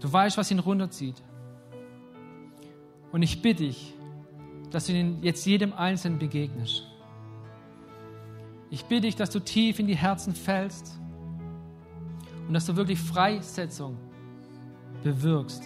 Du 0.00 0.12
weißt, 0.12 0.36
was 0.36 0.50
ihn 0.50 0.58
runterzieht. 0.58 1.22
Und 3.14 3.22
ich 3.22 3.40
bitte 3.40 3.62
dich, 3.62 3.94
dass 4.72 4.86
du 4.86 4.92
jetzt 5.22 5.46
jedem 5.46 5.72
Einzelnen 5.72 6.18
begegnest. 6.18 6.82
Ich 8.70 8.86
bitte 8.86 9.02
dich, 9.02 9.14
dass 9.14 9.30
du 9.30 9.38
tief 9.38 9.78
in 9.78 9.86
die 9.86 9.94
Herzen 9.94 10.34
fällst 10.34 10.98
und 12.48 12.54
dass 12.54 12.66
du 12.66 12.74
wirklich 12.74 12.98
Freisetzung 12.98 13.96
bewirkst. 15.04 15.62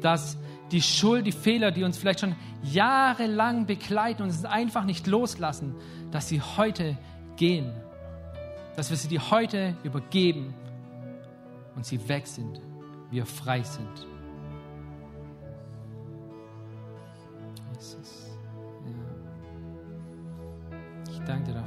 Dass 0.00 0.38
die 0.70 0.82
Schuld, 0.82 1.26
die 1.26 1.32
Fehler, 1.32 1.72
die 1.72 1.82
uns 1.82 1.98
vielleicht 1.98 2.20
schon 2.20 2.36
jahrelang 2.62 3.66
begleiten 3.66 4.22
und 4.22 4.28
uns 4.28 4.44
einfach 4.44 4.84
nicht 4.84 5.08
loslassen, 5.08 5.74
dass 6.12 6.28
sie 6.28 6.40
heute 6.40 6.96
gehen. 7.34 7.72
Dass 8.76 8.88
wir 8.88 8.96
sie 8.96 9.08
dir 9.08 9.32
heute 9.32 9.76
übergeben 9.82 10.54
und 11.74 11.84
sie 11.84 12.08
weg 12.08 12.28
sind, 12.28 12.60
wir 13.10 13.26
frei 13.26 13.64
sind. 13.64 14.11
Danke 21.26 21.52
dir. 21.52 21.61